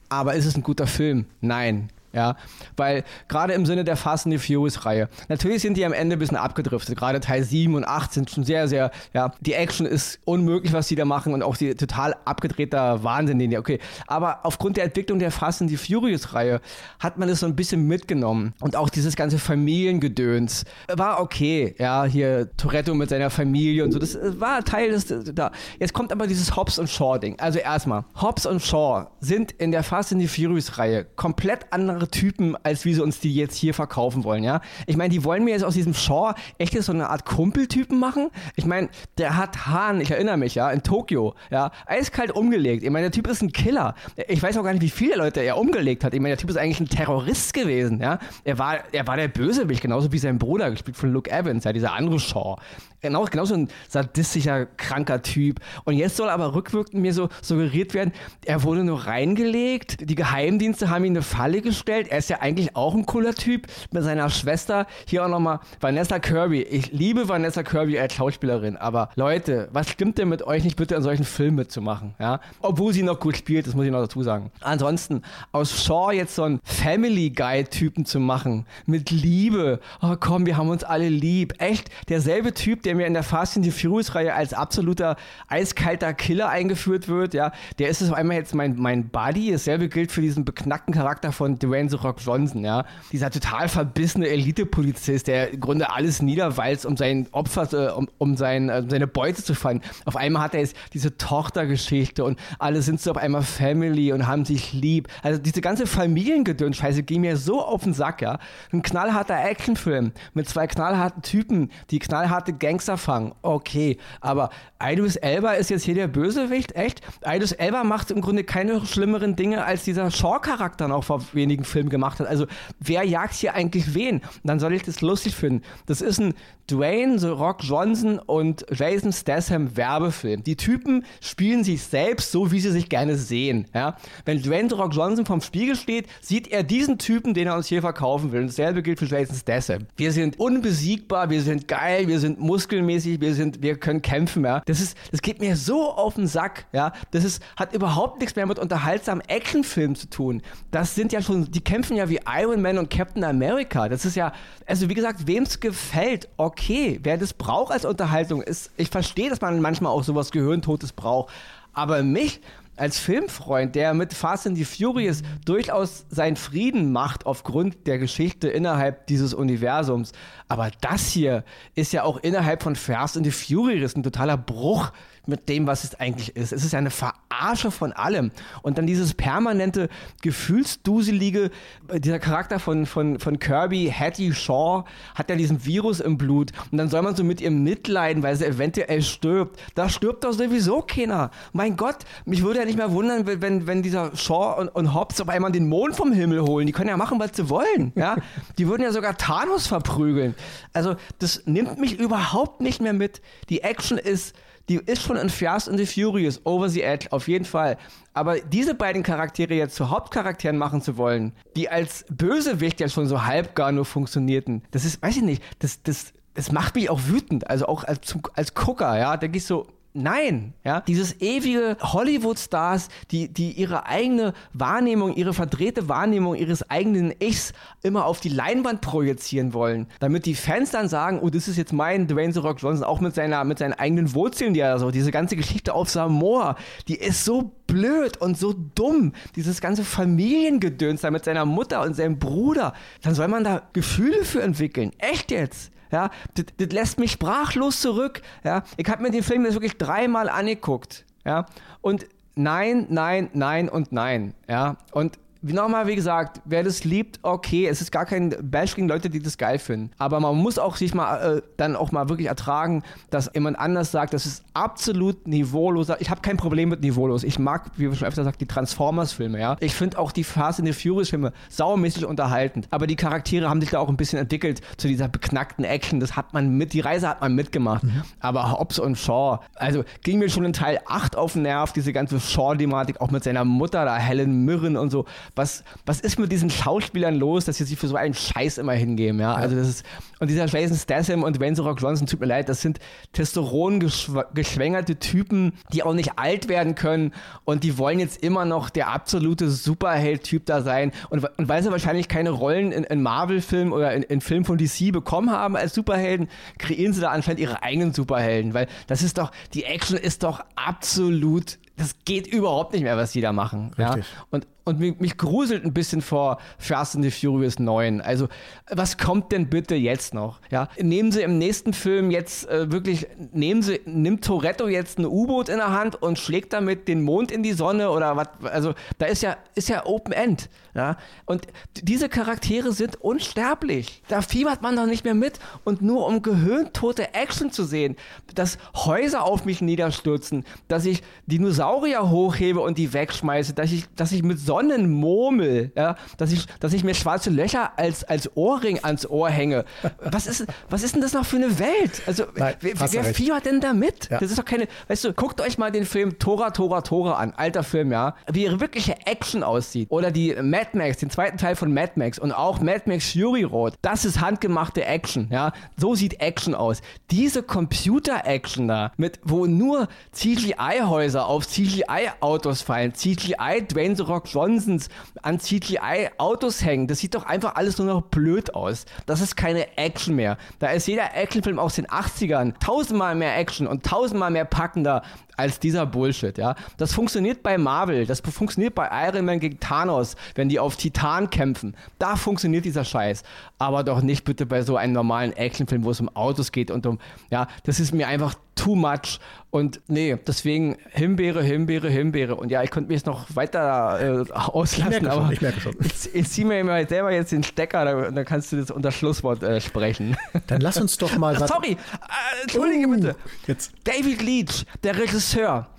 Aber 0.09 0.33
ist 0.33 0.45
es 0.45 0.57
ein 0.57 0.63
guter 0.63 0.87
Film? 0.87 1.23
Nein. 1.39 1.87
Ja, 2.13 2.35
weil 2.75 3.03
gerade 3.29 3.53
im 3.53 3.65
Sinne 3.65 3.83
der 3.83 3.95
Fast 3.95 4.25
and 4.25 4.33
the 4.33 4.39
Furious 4.39 4.85
Reihe, 4.85 5.07
natürlich 5.29 5.61
sind 5.61 5.77
die 5.77 5.85
am 5.85 5.93
Ende 5.93 6.17
ein 6.17 6.19
bisschen 6.19 6.37
abgedriftet. 6.37 6.97
Gerade 6.97 7.19
Teil 7.21 7.43
7 7.43 7.73
und 7.75 7.85
8 7.85 8.11
sind 8.11 8.29
schon 8.29 8.43
sehr, 8.43 8.67
sehr, 8.67 8.91
ja, 9.13 9.31
die 9.39 9.53
Action 9.53 9.85
ist 9.85 10.19
unmöglich, 10.25 10.73
was 10.73 10.87
die 10.87 10.95
da 10.95 11.05
machen 11.05 11.33
und 11.33 11.41
auch 11.41 11.55
die 11.55 11.73
total 11.75 12.15
abgedrehter 12.25 13.03
Wahnsinn, 13.03 13.39
den 13.39 13.49
die, 13.49 13.57
okay. 13.57 13.79
Aber 14.07 14.45
aufgrund 14.45 14.77
der 14.77 14.83
Entwicklung 14.83 15.19
der 15.19 15.31
Fast 15.31 15.61
and 15.61 15.69
the 15.69 15.77
Furious 15.77 16.33
Reihe 16.33 16.59
hat 16.99 17.17
man 17.17 17.29
das 17.29 17.39
so 17.39 17.45
ein 17.45 17.55
bisschen 17.55 17.87
mitgenommen 17.87 18.53
und 18.59 18.75
auch 18.75 18.89
dieses 18.89 19.15
ganze 19.15 19.39
Familiengedöns 19.39 20.65
war 20.93 21.21
okay. 21.21 21.75
Ja, 21.77 22.03
hier 22.03 22.49
Toretto 22.57 22.93
mit 22.93 23.09
seiner 23.09 23.29
Familie 23.29 23.85
und 23.85 23.91
so, 23.91 23.99
das 23.99 24.17
war 24.39 24.63
Teil 24.63 24.91
des, 24.91 25.05
da. 25.33 25.51
Jetzt 25.79 25.93
kommt 25.93 26.11
aber 26.11 26.27
dieses 26.27 26.55
Hobbs 26.55 26.77
und 26.77 26.89
Shaw 26.89 27.17
Ding. 27.19 27.39
Also 27.39 27.59
erstmal, 27.59 28.03
Hobbs 28.21 28.45
und 28.45 28.61
Shaw 28.61 29.07
sind 29.19 29.51
in 29.53 29.71
der 29.71 29.83
Fast 29.83 30.11
and 30.11 30.21
the 30.21 30.27
Furious 30.27 30.77
Reihe 30.77 31.05
komplett 31.15 31.65
andere 31.71 32.00
andere 32.01 32.09
Typen, 32.09 32.55
als 32.63 32.85
wie 32.85 32.93
sie 32.93 33.01
uns 33.01 33.19
die 33.19 33.33
jetzt 33.33 33.55
hier 33.55 33.73
verkaufen 33.73 34.23
wollen, 34.23 34.43
ja. 34.43 34.61
Ich 34.87 34.97
meine, 34.97 35.09
die 35.09 35.23
wollen 35.23 35.43
mir 35.43 35.51
jetzt 35.51 35.63
aus 35.63 35.75
diesem 35.75 35.93
Shaw 35.93 36.33
echt 36.57 36.81
so 36.81 36.91
eine 36.91 37.09
Art 37.09 37.25
Kumpeltypen 37.25 37.99
machen. 37.99 38.29
Ich 38.55 38.65
meine, 38.65 38.89
der 39.17 39.37
hat 39.37 39.67
Hahn, 39.67 40.01
ich 40.01 40.09
erinnere 40.09 40.37
mich, 40.37 40.55
ja, 40.55 40.71
in 40.71 40.81
Tokio, 40.81 41.35
ja, 41.51 41.71
eiskalt 41.85 42.31
umgelegt. 42.31 42.83
Ich 42.83 42.89
meine, 42.89 43.05
der 43.05 43.11
Typ 43.11 43.27
ist 43.27 43.41
ein 43.41 43.51
Killer. 43.51 43.93
Ich 44.27 44.41
weiß 44.41 44.57
auch 44.57 44.63
gar 44.63 44.73
nicht, 44.73 44.81
wie 44.81 44.89
viele 44.89 45.15
Leute 45.15 45.41
er 45.41 45.57
umgelegt 45.57 46.03
hat. 46.03 46.13
Ich 46.13 46.19
meine, 46.19 46.35
der 46.35 46.39
Typ 46.39 46.49
ist 46.49 46.57
eigentlich 46.57 46.79
ein 46.79 46.89
Terrorist 46.89 47.53
gewesen, 47.53 47.99
ja. 47.99 48.19
Er 48.43 48.57
war, 48.57 48.79
er 48.91 49.05
war 49.05 49.17
der 49.17 49.27
Bösewicht, 49.27 49.81
genauso 49.81 50.11
wie 50.11 50.17
sein 50.17 50.39
Bruder, 50.39 50.71
gespielt 50.71 50.97
von 50.97 51.11
Luke 51.11 51.29
Evans, 51.29 51.63
ja, 51.65 51.73
dieser 51.73 51.93
andere 51.93 52.19
Shaw. 52.19 52.57
Genau, 53.01 53.25
genauso 53.25 53.55
ein 53.55 53.67
sadistischer, 53.89 54.67
kranker 54.77 55.23
Typ. 55.23 55.59
Und 55.85 55.95
jetzt 55.95 56.17
soll 56.17 56.29
aber 56.29 56.53
rückwirkend 56.53 57.01
mir 57.01 57.13
so 57.13 57.29
suggeriert 57.41 57.95
werden, 57.95 58.13
er 58.45 58.61
wurde 58.61 58.83
nur 58.83 59.07
reingelegt, 59.07 60.07
die 60.07 60.13
Geheimdienste 60.13 60.89
haben 60.89 61.03
ihm 61.05 61.13
eine 61.13 61.23
Falle 61.23 61.61
gestellt. 61.61 61.81
Er 61.91 62.19
ist 62.19 62.29
ja 62.29 62.39
eigentlich 62.39 62.75
auch 62.75 62.95
ein 62.95 63.05
cooler 63.05 63.33
Typ 63.33 63.67
mit 63.91 64.03
seiner 64.03 64.29
Schwester. 64.29 64.87
Hier 65.05 65.25
auch 65.25 65.29
nochmal 65.29 65.59
Vanessa 65.81 66.19
Kirby. 66.19 66.61
Ich 66.61 66.91
liebe 66.93 67.27
Vanessa 67.27 67.63
Kirby 67.63 67.99
als 67.99 68.13
Schauspielerin, 68.13 68.77
aber 68.77 69.09
Leute, 69.15 69.67
was 69.73 69.89
stimmt 69.89 70.17
denn 70.17 70.29
mit 70.29 70.41
euch 70.43 70.63
nicht 70.63 70.77
bitte 70.77 70.95
an 70.95 71.03
solchen 71.03 71.25
Filmen 71.25 71.57
mitzumachen? 71.57 72.15
Ja? 72.17 72.39
Obwohl 72.61 72.93
sie 72.93 73.03
noch 73.03 73.19
gut 73.19 73.35
spielt, 73.35 73.67
das 73.67 73.75
muss 73.75 73.85
ich 73.85 73.91
noch 73.91 74.01
dazu 74.01 74.23
sagen. 74.23 74.51
Ansonsten, 74.61 75.21
aus 75.51 75.83
Shaw 75.83 76.11
jetzt 76.13 76.35
so 76.35 76.43
einen 76.43 76.61
Family 76.63 77.29
Guy-Typen 77.29 78.05
zu 78.05 78.21
machen, 78.21 78.65
mit 78.85 79.11
Liebe. 79.11 79.81
Oh 80.01 80.15
komm, 80.17 80.45
wir 80.45 80.55
haben 80.55 80.69
uns 80.69 80.85
alle 80.85 81.09
lieb. 81.09 81.55
Echt, 81.57 81.89
derselbe 82.07 82.53
Typ, 82.53 82.83
der 82.83 82.95
mir 82.95 83.05
in 83.05 83.13
der 83.13 83.23
Fast 83.23 83.57
and 83.57 83.65
the 83.65 83.71
Furious 83.71 84.15
Reihe 84.15 84.33
als 84.33 84.53
absoluter 84.53 85.17
eiskalter 85.49 86.13
Killer 86.13 86.47
eingeführt 86.47 87.09
wird, 87.09 87.33
ja, 87.33 87.51
der 87.79 87.89
ist 87.89 88.01
es 88.01 88.09
auf 88.09 88.15
einmal 88.15 88.37
jetzt 88.37 88.55
mein, 88.55 88.77
mein 88.77 89.09
Buddy. 89.09 89.51
Dasselbe 89.51 89.89
gilt 89.89 90.11
für 90.11 90.21
diesen 90.21 90.45
beknackten 90.45 90.93
Charakter 90.93 91.31
von 91.31 91.59
Dwayne 91.59 91.80
Dwayne 91.81 91.89
The 91.89 91.95
Rock 91.97 92.17
Johnson, 92.23 92.63
ja. 92.63 92.85
Dieser 93.11 93.29
total 93.29 93.67
verbissene 93.67 94.27
Elite-Polizist, 94.27 95.27
der 95.27 95.51
im 95.51 95.59
Grunde 95.59 95.91
alles 95.91 96.21
niederwalzt, 96.21 96.85
um 96.85 96.97
sein 96.97 97.27
Opfer, 97.31 97.67
äh, 97.73 97.91
um, 97.91 98.07
um 98.17 98.37
sein, 98.37 98.69
äh, 98.69 98.83
seine 98.87 99.07
Beute 99.07 99.43
zu 99.43 99.53
fangen. 99.53 99.81
Auf 100.05 100.15
einmal 100.15 100.43
hat 100.43 100.53
er 100.53 100.61
jetzt 100.61 100.75
diese 100.93 101.17
Tochtergeschichte 101.17 102.23
und 102.23 102.39
alle 102.59 102.81
sind 102.81 103.01
so 103.01 103.11
auf 103.11 103.17
einmal 103.17 103.41
Family 103.41 104.11
und 104.13 104.27
haben 104.27 104.45
sich 104.45 104.73
lieb. 104.73 105.07
Also 105.23 105.39
diese 105.39 105.61
ganze 105.61 105.85
Familiengedöns-Scheiße 105.85 107.03
ging 107.03 107.21
mir 107.21 107.37
so 107.37 107.61
auf 107.61 107.83
den 107.83 107.93
Sack, 107.93 108.21
ja. 108.21 108.39
Ein 108.71 108.81
knallharter 108.81 109.43
Actionfilm 109.43 110.11
mit 110.33 110.47
zwei 110.47 110.67
knallharten 110.67 111.21
Typen, 111.21 111.71
die 111.89 111.99
knallharte 111.99 112.53
Gangster 112.53 112.97
fangen. 112.97 113.33
Okay, 113.41 113.97
aber 114.19 114.49
Idris 114.81 115.15
Elba 115.15 115.53
ist 115.53 115.69
jetzt 115.69 115.83
hier 115.83 115.95
der 115.95 116.07
Bösewicht, 116.07 116.73
echt? 116.73 117.01
Idris 117.25 117.51
Elba 117.51 117.83
macht 117.83 118.11
im 118.11 118.21
Grunde 118.21 118.43
keine 118.43 118.85
schlimmeren 118.85 119.35
Dinge, 119.35 119.63
als 119.65 119.83
dieser 119.83 120.09
Shaw-Charakter 120.11 120.87
noch 120.87 121.03
vor 121.03 121.21
wenigen 121.33 121.63
Filmen 121.71 121.89
gemacht 121.89 122.19
hat. 122.19 122.27
Also 122.27 122.45
wer 122.79 123.03
jagt 123.03 123.33
hier 123.33 123.53
eigentlich 123.53 123.93
wen? 123.93 124.21
Dann 124.43 124.59
soll 124.59 124.73
ich 124.73 124.83
das 124.83 125.01
lustig 125.01 125.35
finden. 125.35 125.63
Das 125.85 126.01
ist 126.01 126.19
ein 126.19 126.33
Dwayne 126.71 127.19
The 127.19 127.27
Rock 127.27 127.63
Johnson 127.63 128.19
und 128.19 128.65
Jason 128.71 129.11
Statham 129.11 129.75
Werbefilm. 129.75 130.43
Die 130.43 130.55
Typen 130.55 131.03
spielen 131.19 131.63
sich 131.63 131.83
selbst 131.83 132.31
so, 132.31 132.51
wie 132.51 132.61
sie 132.61 132.71
sich 132.71 132.87
gerne 132.87 133.17
sehen. 133.17 133.65
Ja? 133.73 133.97
Wenn 134.23 134.41
Dwayne 134.41 134.69
The 134.69 134.75
Rock 134.75 134.93
Johnson 134.93 135.25
vom 135.25 135.41
Spiegel 135.41 135.75
steht, 135.75 136.07
sieht 136.21 136.47
er 136.47 136.63
diesen 136.63 136.97
Typen, 136.97 137.33
den 137.33 137.47
er 137.47 137.57
uns 137.57 137.67
hier 137.67 137.81
verkaufen 137.81 138.31
will. 138.31 138.41
Und 138.41 138.47
dasselbe 138.47 138.83
gilt 138.83 138.99
für 138.99 139.05
Jason 139.05 139.35
Statham. 139.35 139.87
Wir 139.97 140.13
sind 140.13 140.39
unbesiegbar, 140.39 141.29
wir 141.29 141.41
sind 141.41 141.67
geil, 141.67 142.07
wir 142.07 142.19
sind 142.19 142.39
muskelmäßig, 142.39 143.19
wir 143.19 143.33
sind, 143.33 143.61
wir 143.61 143.75
können 143.77 144.01
kämpfen. 144.01 144.45
Ja? 144.45 144.61
Das 144.65 144.79
ist, 144.79 144.97
das 145.11 145.21
geht 145.21 145.41
mir 145.41 145.57
so 145.57 145.91
auf 145.91 146.15
den 146.15 146.27
Sack. 146.27 146.67
Ja? 146.71 146.93
Das 147.11 147.25
ist, 147.25 147.43
hat 147.57 147.73
überhaupt 147.73 148.21
nichts 148.21 148.35
mehr 148.37 148.45
mit 148.45 148.59
unterhaltsamen 148.59 149.23
Actionfilmen 149.27 149.95
zu 149.95 150.09
tun. 150.09 150.41
Das 150.71 150.95
sind 150.95 151.11
ja 151.11 151.21
schon, 151.21 151.51
die 151.51 151.60
kämpfen 151.63 151.97
ja 151.97 152.09
wie 152.09 152.19
Iron 152.27 152.61
Man 152.61 152.77
und 152.77 152.89
Captain 152.89 153.23
America. 153.23 153.89
Das 153.89 154.05
ist 154.05 154.15
ja, 154.15 154.33
also 154.65 154.89
wie 154.89 154.93
gesagt, 154.93 155.27
wem 155.27 155.43
es 155.43 155.59
gefällt, 155.59 156.29
okay. 156.37 156.99
Wer 157.03 157.17
das 157.17 157.33
braucht 157.33 157.71
als 157.71 157.85
Unterhaltung, 157.85 158.41
ist, 158.41 158.71
ich 158.77 158.89
verstehe, 158.89 159.29
dass 159.29 159.41
man 159.41 159.61
manchmal 159.61 159.91
auch 159.91 160.03
sowas 160.03 160.31
Gehirntotes 160.31 160.93
braucht. 160.93 161.33
Aber 161.73 162.03
mich 162.03 162.41
als 162.77 162.97
Filmfreund, 162.97 163.75
der 163.75 163.93
mit 163.93 164.13
Fast 164.13 164.47
and 164.47 164.57
the 164.57 164.65
Furious 164.65 165.21
durchaus 165.45 166.05
seinen 166.09 166.35
Frieden 166.35 166.91
macht 166.91 167.25
aufgrund 167.25 167.85
der 167.85 167.99
Geschichte 167.99 168.47
innerhalb 168.49 169.07
dieses 169.07 169.33
Universums. 169.33 170.13
Aber 170.47 170.71
das 170.81 171.09
hier 171.09 171.43
ist 171.75 171.93
ja 171.93 172.03
auch 172.03 172.17
innerhalb 172.17 172.63
von 172.63 172.75
Fast 172.75 173.17
and 173.17 173.25
the 173.25 173.31
Furious 173.31 173.95
ein 173.95 174.03
totaler 174.03 174.37
Bruch 174.37 174.91
mit 175.25 175.49
dem, 175.49 175.67
was 175.67 175.83
es 175.83 175.95
eigentlich 175.95 176.35
ist. 176.35 176.51
Es 176.51 176.63
ist 176.63 176.73
eine 176.73 176.89
Verarsche 176.89 177.71
von 177.71 177.93
allem. 177.93 178.31
Und 178.63 178.77
dann 178.77 178.87
dieses 178.87 179.13
permanente, 179.13 179.89
gefühlsduselige, 180.21 181.51
dieser 181.93 182.19
Charakter 182.19 182.59
von, 182.59 182.85
von, 182.85 183.19
von 183.19 183.39
Kirby, 183.39 183.93
Hattie 183.95 184.33
Shaw, 184.33 184.83
hat 185.15 185.29
ja 185.29 185.35
diesen 185.35 185.65
Virus 185.65 185.99
im 185.99 186.17
Blut. 186.17 186.51
Und 186.71 186.77
dann 186.77 186.89
soll 186.89 187.01
man 187.01 187.15
so 187.15 187.23
mit 187.23 187.41
ihr 187.41 187.51
mitleiden, 187.51 188.23
weil 188.23 188.35
sie 188.35 188.45
eventuell 188.45 189.01
stirbt. 189.01 189.59
Da 189.75 189.89
stirbt 189.89 190.23
doch 190.23 190.33
sowieso 190.33 190.81
keiner. 190.81 191.31
Mein 191.53 191.75
Gott, 191.75 191.97
mich 192.25 192.43
würde 192.43 192.59
ja 192.59 192.65
nicht 192.65 192.77
mehr 192.77 192.91
wundern, 192.91 193.25
wenn, 193.25 193.67
wenn 193.67 193.83
dieser 193.83 194.15
Shaw 194.15 194.59
und, 194.59 194.69
und 194.69 194.93
Hobbs 194.93 195.21
auf 195.21 195.29
einmal 195.29 195.51
den 195.51 195.67
Mond 195.67 195.95
vom 195.95 196.11
Himmel 196.11 196.41
holen. 196.41 196.65
Die 196.65 196.73
können 196.73 196.89
ja 196.89 196.97
machen, 196.97 197.19
was 197.19 197.31
sie 197.35 197.49
wollen. 197.49 197.93
Ja? 197.95 198.17
Die 198.57 198.67
würden 198.67 198.81
ja 198.81 198.91
sogar 198.91 199.17
Thanos 199.17 199.67
verprügeln. 199.67 200.35
Also, 200.73 200.95
das 201.19 201.43
nimmt 201.45 201.79
mich 201.79 201.99
überhaupt 201.99 202.61
nicht 202.61 202.81
mehr 202.81 202.93
mit. 202.93 203.21
Die 203.49 203.61
Action 203.61 203.97
ist 203.97 204.35
die 204.69 204.75
ist 204.75 205.01
schon 205.01 205.17
in 205.17 205.29
Fast 205.29 205.69
and 205.69 205.77
the 205.77 205.85
Furious, 205.85 206.41
Over 206.45 206.69
the 206.69 206.81
Edge, 206.81 207.07
auf 207.11 207.27
jeden 207.27 207.45
Fall. 207.45 207.77
Aber 208.13 208.39
diese 208.39 208.75
beiden 208.75 209.03
Charaktere 209.03 209.53
jetzt 209.53 209.75
zu 209.75 209.89
Hauptcharakteren 209.89 210.57
machen 210.57 210.81
zu 210.81 210.97
wollen, 210.97 211.33
die 211.55 211.69
als 211.69 212.05
Bösewicht 212.09 212.79
ja 212.79 212.89
schon 212.89 213.07
so 213.07 213.25
halb 213.25 213.55
gar 213.55 213.71
nur 213.71 213.85
funktionierten, 213.85 214.63
das 214.71 214.85
ist, 214.85 215.01
weiß 215.01 215.17
ich 215.17 215.23
nicht, 215.23 215.43
das, 215.59 215.81
das, 215.83 216.13
das 216.33 216.51
macht 216.51 216.75
mich 216.75 216.89
auch 216.89 217.01
wütend, 217.07 217.49
also 217.49 217.67
auch 217.67 217.83
als, 217.83 218.15
als 218.33 218.53
Gucker, 218.53 218.97
ja, 218.97 219.17
da 219.17 219.27
gehst 219.27 219.47
so, 219.47 219.67
Nein, 219.93 220.53
ja, 220.63 220.79
dieses 220.79 221.19
ewige 221.19 221.75
Hollywood-Stars, 221.81 222.87
die, 223.11 223.27
die 223.27 223.51
ihre 223.51 223.87
eigene 223.87 224.33
Wahrnehmung, 224.53 225.13
ihre 225.15 225.33
verdrehte 225.33 225.89
Wahrnehmung 225.89 226.35
ihres 226.35 226.69
eigenen 226.69 227.13
Ichs 227.19 227.51
immer 227.83 228.05
auf 228.05 228.21
die 228.21 228.29
Leinwand 228.29 228.79
projizieren 228.79 229.53
wollen, 229.53 229.87
damit 229.99 230.25
die 230.25 230.35
Fans 230.35 230.71
dann 230.71 230.87
sagen, 230.87 231.19
oh, 231.21 231.29
das 231.29 231.49
ist 231.49 231.57
jetzt 231.57 231.73
mein 231.73 232.07
Dwayne 232.07 232.31
The 232.31 232.39
Rock 232.39 232.61
Johnson, 232.61 232.85
auch 232.85 233.01
mit 233.01 233.15
seiner, 233.15 233.43
mit 233.43 233.59
seinen 233.59 233.73
eigenen 233.73 234.13
Wurzeln, 234.13 234.53
die 234.53 234.61
er 234.61 234.79
so, 234.79 234.91
diese 234.91 235.11
ganze 235.11 235.35
Geschichte 235.35 235.73
auf 235.73 235.89
Samoa, 235.89 236.55
die 236.87 236.95
ist 236.95 237.25
so 237.25 237.51
blöd 237.67 238.15
und 238.15 238.37
so 238.37 238.53
dumm, 238.53 239.11
dieses 239.35 239.59
ganze 239.59 239.83
Familiengedöns 239.83 241.01
da 241.01 241.11
mit 241.11 241.25
seiner 241.25 241.43
Mutter 241.43 241.81
und 241.81 241.97
seinem 241.97 242.17
Bruder, 242.17 242.73
dann 243.01 243.13
soll 243.13 243.27
man 243.27 243.43
da 243.43 243.63
Gefühle 243.73 244.23
für 244.23 244.41
entwickeln, 244.41 244.91
echt 244.99 245.31
jetzt. 245.31 245.71
Ja, 245.91 246.09
das, 246.35 246.45
das 246.57 246.69
lässt 246.71 246.99
mich 246.99 247.11
sprachlos 247.11 247.81
zurück. 247.81 248.21
Ja, 248.43 248.63
ich 248.77 248.87
habe 248.89 249.03
mir 249.03 249.11
den 249.11 249.23
Film 249.23 249.45
jetzt 249.45 249.55
wirklich 249.55 249.77
dreimal 249.77 250.29
angeguckt. 250.29 251.05
Ja, 251.25 251.45
und 251.81 252.05
nein, 252.35 252.87
nein, 252.89 253.29
nein 253.33 253.69
und 253.69 253.91
nein. 253.91 254.33
Ja, 254.47 254.77
und 254.91 255.19
nochmal, 255.41 255.87
wie 255.87 255.95
gesagt, 255.95 256.41
wer 256.45 256.63
das 256.63 256.83
liebt, 256.83 257.19
okay, 257.23 257.67
es 257.67 257.81
ist 257.81 257.91
gar 257.91 258.05
kein 258.05 258.35
Bash 258.41 258.75
gegen 258.75 258.87
Leute, 258.87 259.09
die 259.09 259.19
das 259.19 259.37
geil 259.37 259.59
finden. 259.59 259.91
Aber 259.97 260.19
man 260.19 260.35
muss 260.35 260.59
auch 260.59 260.75
sich 260.75 260.93
mal 260.93 261.37
äh, 261.37 261.41
dann 261.57 261.75
auch 261.75 261.91
mal 261.91 262.09
wirklich 262.09 262.27
ertragen, 262.27 262.83
dass 263.09 263.31
jemand 263.33 263.57
anders 263.57 263.91
sagt, 263.91 264.13
das 264.13 264.25
ist 264.25 264.43
absolut 264.53 265.27
niveauloser. 265.27 265.99
Ich 265.99 266.09
habe 266.09 266.21
kein 266.21 266.37
Problem 266.37 266.69
mit 266.69 266.81
niveaulos. 266.81 267.23
Ich 267.23 267.39
mag, 267.39 267.71
wie 267.77 267.89
wir 267.89 267.95
schon 267.95 268.07
öfter 268.07 268.21
gesagt, 268.21 268.41
die 268.41 268.45
Transformers-Filme, 268.45 269.39
ja. 269.39 269.57
Ich 269.59 269.73
finde 269.73 269.97
auch 269.97 270.11
die 270.11 270.23
Fast 270.23 270.59
in 270.59 270.65
the 270.65 270.73
Furious-Filme 270.73 271.33
saumäßig 271.49 272.05
unterhaltend. 272.05 272.67
Aber 272.69 272.85
die 272.85 272.95
Charaktere 272.95 273.49
haben 273.49 273.61
sich 273.61 273.71
da 273.71 273.79
auch 273.79 273.89
ein 273.89 273.97
bisschen 273.97 274.19
entwickelt 274.19 274.61
zu 274.77 274.87
dieser 274.87 275.07
beknackten 275.07 275.65
Action. 275.65 275.99
Das 275.99 276.15
hat 276.15 276.33
man 276.33 276.55
mit, 276.57 276.73
die 276.73 276.81
Reise 276.81 277.09
hat 277.09 277.21
man 277.21 277.33
mitgemacht. 277.33 277.83
Mhm. 277.83 278.03
Aber 278.19 278.51
Hobbs 278.51 278.79
und 278.79 278.97
Shaw, 278.97 279.39
also 279.55 279.83
ging 280.03 280.19
mir 280.19 280.29
schon 280.29 280.45
in 280.45 280.53
Teil 280.53 280.79
8 280.85 281.15
auf 281.15 281.33
den 281.33 281.43
Nerv, 281.43 281.73
diese 281.73 281.93
ganze 281.93 282.19
Shaw-Thematik, 282.19 283.01
auch 283.01 283.09
mit 283.09 283.23
seiner 283.23 283.43
Mutter 283.43 283.85
da, 283.85 283.97
Helen 283.97 284.45
Mirren 284.45 284.77
und 284.77 284.91
so 284.91 285.05
was, 285.35 285.63
was 285.85 286.01
ist 286.01 286.19
mit 286.19 286.31
diesen 286.31 286.49
Schauspielern 286.49 287.15
los, 287.15 287.45
dass 287.45 287.57
sie 287.57 287.63
sich 287.63 287.77
für 287.77 287.87
so 287.87 287.95
einen 287.95 288.13
Scheiß 288.13 288.57
immer 288.57 288.73
hingeben, 288.73 289.19
ja? 289.19 289.33
Also 289.33 289.55
das 289.55 289.67
ist, 289.67 289.85
und 290.19 290.29
dieser 290.29 290.45
Jason 290.45 290.77
Statham 290.77 291.23
und 291.23 291.39
Wayne 291.39 291.59
Rock 291.59 291.81
Johnson, 291.81 292.07
tut 292.07 292.19
mir 292.19 292.25
leid, 292.25 292.49
das 292.49 292.61
sind 292.61 292.79
Testosteron-geschwängerte 293.13 294.97
Typen, 294.97 295.53
die 295.73 295.83
auch 295.83 295.93
nicht 295.93 296.19
alt 296.19 296.49
werden 296.49 296.75
können 296.75 297.13
und 297.45 297.63
die 297.63 297.77
wollen 297.77 297.99
jetzt 297.99 298.23
immer 298.23 298.45
noch 298.45 298.69
der 298.69 298.89
absolute 298.89 299.49
Superheld-Typ 299.49 300.45
da 300.45 300.61
sein 300.61 300.91
und, 301.09 301.23
und 301.37 301.47
weil 301.47 301.63
sie 301.63 301.71
wahrscheinlich 301.71 302.07
keine 302.07 302.31
Rollen 302.31 302.71
in, 302.71 302.83
in 302.83 303.01
Marvel-Filmen 303.01 303.71
oder 303.71 303.93
in, 303.93 304.03
in 304.03 304.21
Filmen 304.21 304.45
von 304.45 304.57
DC 304.57 304.91
bekommen 304.91 305.31
haben 305.31 305.55
als 305.55 305.73
Superhelden, 305.73 306.27
kreieren 306.57 306.93
sie 306.93 307.01
da 307.01 307.09
anscheinend 307.09 307.39
ihre 307.39 307.63
eigenen 307.63 307.93
Superhelden, 307.93 308.53
weil 308.53 308.67
das 308.87 309.03
ist 309.03 309.17
doch, 309.17 309.31
die 309.53 309.63
Action 309.63 309.97
ist 309.97 310.23
doch 310.23 310.41
absolut 310.55 311.57
das 311.81 311.95
geht 312.05 312.27
überhaupt 312.27 312.73
nicht 312.73 312.83
mehr, 312.83 312.95
was 312.95 313.11
die 313.11 313.21
da 313.21 313.33
machen. 313.33 313.71
Ja? 313.77 313.97
Und, 314.29 314.47
und 314.63 314.79
mich, 314.79 314.99
mich, 314.99 315.17
gruselt 315.17 315.65
ein 315.65 315.73
bisschen 315.73 316.01
vor 316.01 316.37
Fast 316.57 316.95
and 316.95 317.03
the 317.03 317.11
Furious 317.11 317.59
9. 317.59 318.01
Also, 318.01 318.27
was 318.69 318.97
kommt 318.97 319.31
denn 319.31 319.49
bitte 319.49 319.75
jetzt 319.75 320.13
noch? 320.13 320.39
Ja? 320.51 320.67
Nehmen 320.79 321.11
Sie 321.11 321.21
im 321.21 321.37
nächsten 321.37 321.73
Film 321.73 322.11
jetzt 322.11 322.47
äh, 322.47 322.71
wirklich, 322.71 323.07
nehmen 323.33 323.61
Sie, 323.61 323.81
nimmt 323.85 324.23
Toretto 324.23 324.67
jetzt 324.67 324.99
ein 324.99 325.05
U-Boot 325.05 325.49
in 325.49 325.57
der 325.57 325.71
Hand 325.71 326.01
und 326.01 326.19
schlägt 326.19 326.53
damit 326.53 326.87
den 326.87 327.01
Mond 327.01 327.31
in 327.31 327.43
die 327.43 327.53
Sonne 327.53 327.89
oder 327.89 328.15
was? 328.15 328.27
Also, 328.43 328.73
da 328.97 329.07
ist 329.07 329.23
ja, 329.23 329.37
ist 329.55 329.69
ja 329.69 329.85
Open 329.85 330.13
End. 330.13 330.49
Ja? 330.73 330.97
Und 331.25 331.47
diese 331.81 332.09
Charaktere 332.09 332.71
sind 332.71 333.01
unsterblich. 333.01 334.03
Da 334.07 334.21
fiebert 334.21 334.61
man 334.61 334.75
doch 334.75 334.85
nicht 334.85 335.03
mehr 335.05 335.15
mit. 335.15 335.39
Und 335.63 335.81
nur 335.81 336.05
um 336.07 336.21
gehirntote 336.21 337.13
Action 337.13 337.51
zu 337.51 337.63
sehen, 337.63 337.95
dass 338.35 338.57
Häuser 338.75 339.23
auf 339.23 339.45
mich 339.45 339.61
niederstürzen, 339.61 340.45
dass 340.67 340.85
ich 340.85 341.03
Dinosaurier 341.25 342.09
hochhebe 342.09 342.59
und 342.59 342.77
die 342.77 342.93
wegschmeiße, 342.93 343.53
dass 343.53 343.71
ich, 343.71 343.85
dass 343.95 344.11
ich 344.11 344.23
mit 344.23 344.39
Sonnen 344.51 344.89
murmel, 344.89 345.71
ja? 345.77 345.95
dass, 346.17 346.33
ich, 346.33 346.45
dass 346.59 346.73
ich 346.73 346.83
mir 346.83 346.93
schwarze 346.93 347.29
Löcher 347.29 347.71
als, 347.77 348.03
als 348.03 348.35
Ohrring 348.35 348.79
ans 348.83 349.05
Ohr 349.05 349.29
hänge. 349.29 349.63
Was 350.01 350.27
ist, 350.27 350.45
was 350.69 350.83
ist 350.83 350.93
denn 350.93 351.01
das 351.01 351.13
noch 351.13 351.25
für 351.25 351.37
eine 351.37 351.57
Welt? 351.57 352.01
Also, 352.05 352.25
Nein, 352.35 352.55
wer, 352.59 352.73
wer 352.77 353.03
fiebert 353.05 353.45
denn 353.45 353.61
da 353.61 353.71
mit? 353.71 354.09
Ja. 354.09 354.19
Das 354.19 354.29
ist 354.29 354.37
doch 354.37 354.43
keine, 354.43 354.67
weißt 354.89 355.05
du, 355.05 355.13
guckt 355.13 355.39
euch 355.39 355.57
mal 355.57 355.71
den 355.71 355.85
Film 355.85 356.19
Tora, 356.19 356.49
Tora, 356.49 356.81
Tora 356.81 357.13
an. 357.13 357.31
Alter 357.37 357.63
Film, 357.63 357.93
ja. 357.93 358.13
Wie 358.29 358.43
ihre 358.43 358.59
wirkliche 358.59 358.97
Action 359.05 359.41
aussieht. 359.41 359.89
Oder 359.89 360.11
die 360.11 360.35
Mad 360.41 360.71
Max, 360.73 360.97
den 360.97 361.09
zweiten 361.09 361.37
Teil 361.37 361.55
von 361.55 361.73
Mad 361.73 361.93
Max 361.95 362.19
und 362.19 362.33
auch 362.33 362.59
Mad 362.59 362.81
Max 362.87 363.13
Fury 363.13 363.43
Road. 363.43 363.75
Das 363.81 364.03
ist 364.03 364.19
handgemachte 364.19 364.83
Action, 364.83 365.29
ja. 365.31 365.53
So 365.77 365.95
sieht 365.95 366.19
Action 366.19 366.55
aus. 366.55 366.81
Diese 367.09 367.41
Computer-Action 367.41 368.67
da, 368.67 368.91
mit, 368.97 369.21
wo 369.23 369.45
nur 369.45 369.87
CGI-Häuser 370.11 371.25
auf 371.25 371.47
CGI-Autos 371.47 372.63
fallen, 372.63 372.93
CGI 372.93 373.65
Dwayne 373.65 373.95
The 373.95 374.03
Rock 374.03 374.27
Johnsons 374.41 374.89
an 375.21 375.39
CGI-Autos 375.39 376.63
hängen, 376.65 376.87
das 376.87 376.99
sieht 376.99 377.15
doch 377.15 377.25
einfach 377.25 377.55
alles 377.55 377.77
nur 377.77 377.87
noch 377.87 378.01
blöd 378.01 378.55
aus. 378.55 378.85
Das 379.05 379.21
ist 379.21 379.35
keine 379.35 379.77
Action 379.77 380.15
mehr. 380.15 380.37
Da 380.59 380.71
ist 380.71 380.87
jeder 380.87 381.15
Actionfilm 381.15 381.59
aus 381.59 381.75
den 381.75 381.87
80ern 381.87 382.53
tausendmal 382.59 383.15
mehr 383.15 383.37
Action 383.37 383.67
und 383.67 383.85
tausendmal 383.85 384.31
mehr 384.31 384.45
packender 384.45 385.03
als 385.37 385.59
dieser 385.59 385.85
Bullshit, 385.85 386.37
ja. 386.37 386.55
Das 386.77 386.93
funktioniert 386.93 387.43
bei 387.43 387.57
Marvel, 387.57 388.05
das 388.05 388.21
funktioniert 388.21 388.75
bei 388.75 388.89
Iron 389.07 389.25
Man 389.25 389.39
gegen 389.39 389.59
Thanos, 389.59 390.15
wenn 390.35 390.49
die 390.49 390.59
auf 390.59 390.75
Titan 390.75 391.29
kämpfen. 391.29 391.75
Da 391.99 392.15
funktioniert 392.15 392.65
dieser 392.65 392.85
Scheiß. 392.85 393.23
Aber 393.57 393.83
doch 393.83 394.01
nicht 394.01 394.25
bitte 394.25 394.45
bei 394.45 394.63
so 394.63 394.75
einem 394.75 394.93
normalen 394.93 395.33
Actionfilm, 395.33 395.83
wo 395.83 395.91
es 395.91 396.01
um 396.01 396.09
Autos 396.15 396.51
geht 396.51 396.71
und 396.71 396.85
um, 396.85 396.99
ja, 397.29 397.47
das 397.63 397.79
ist 397.79 397.93
mir 397.93 398.07
einfach 398.07 398.35
too 398.55 398.75
much. 398.75 399.19
Und 399.49 399.81
nee, 399.87 400.17
deswegen 400.25 400.77
Himbeere, 400.91 401.43
Himbeere, 401.43 401.89
Himbeere. 401.89 402.35
Und 402.35 402.51
ja, 402.51 402.63
ich 402.63 402.71
könnte 402.71 402.87
mich 402.87 402.99
jetzt 402.99 403.05
noch 403.05 403.25
weiter 403.35 404.25
äh, 404.29 404.31
auslassen, 404.31 404.93
ich 405.05 405.11
aber 405.11 405.23
schon, 405.23 405.31
ich 405.33 405.41
merke 405.41 405.59
schon. 405.59 405.75
Ich, 405.81 406.15
ich 406.15 406.29
ziehe 406.29 406.47
mir 406.47 406.87
selber 406.87 407.11
jetzt 407.11 407.31
den 407.33 407.43
Stecker, 407.43 407.83
dann, 407.83 408.15
dann 408.15 408.25
kannst 408.25 408.51
du 408.51 408.57
das 408.57 408.71
unter 408.71 408.91
Schlusswort 408.91 409.43
äh, 409.43 409.59
sprechen. 409.59 410.15
Dann 410.47 410.61
lass 410.61 410.77
uns 410.77 410.97
doch 410.97 411.17
mal. 411.17 411.37
Sorry, 411.47 411.71
äh, 411.71 412.41
entschuldige 412.43 412.87
Oh, 412.87 412.91
bitte. 412.91 413.15
Jetzt. 413.47 413.73
David 413.83 414.21
Leach, 414.21 414.65
der 414.83 414.97
Regisseur 414.97 415.30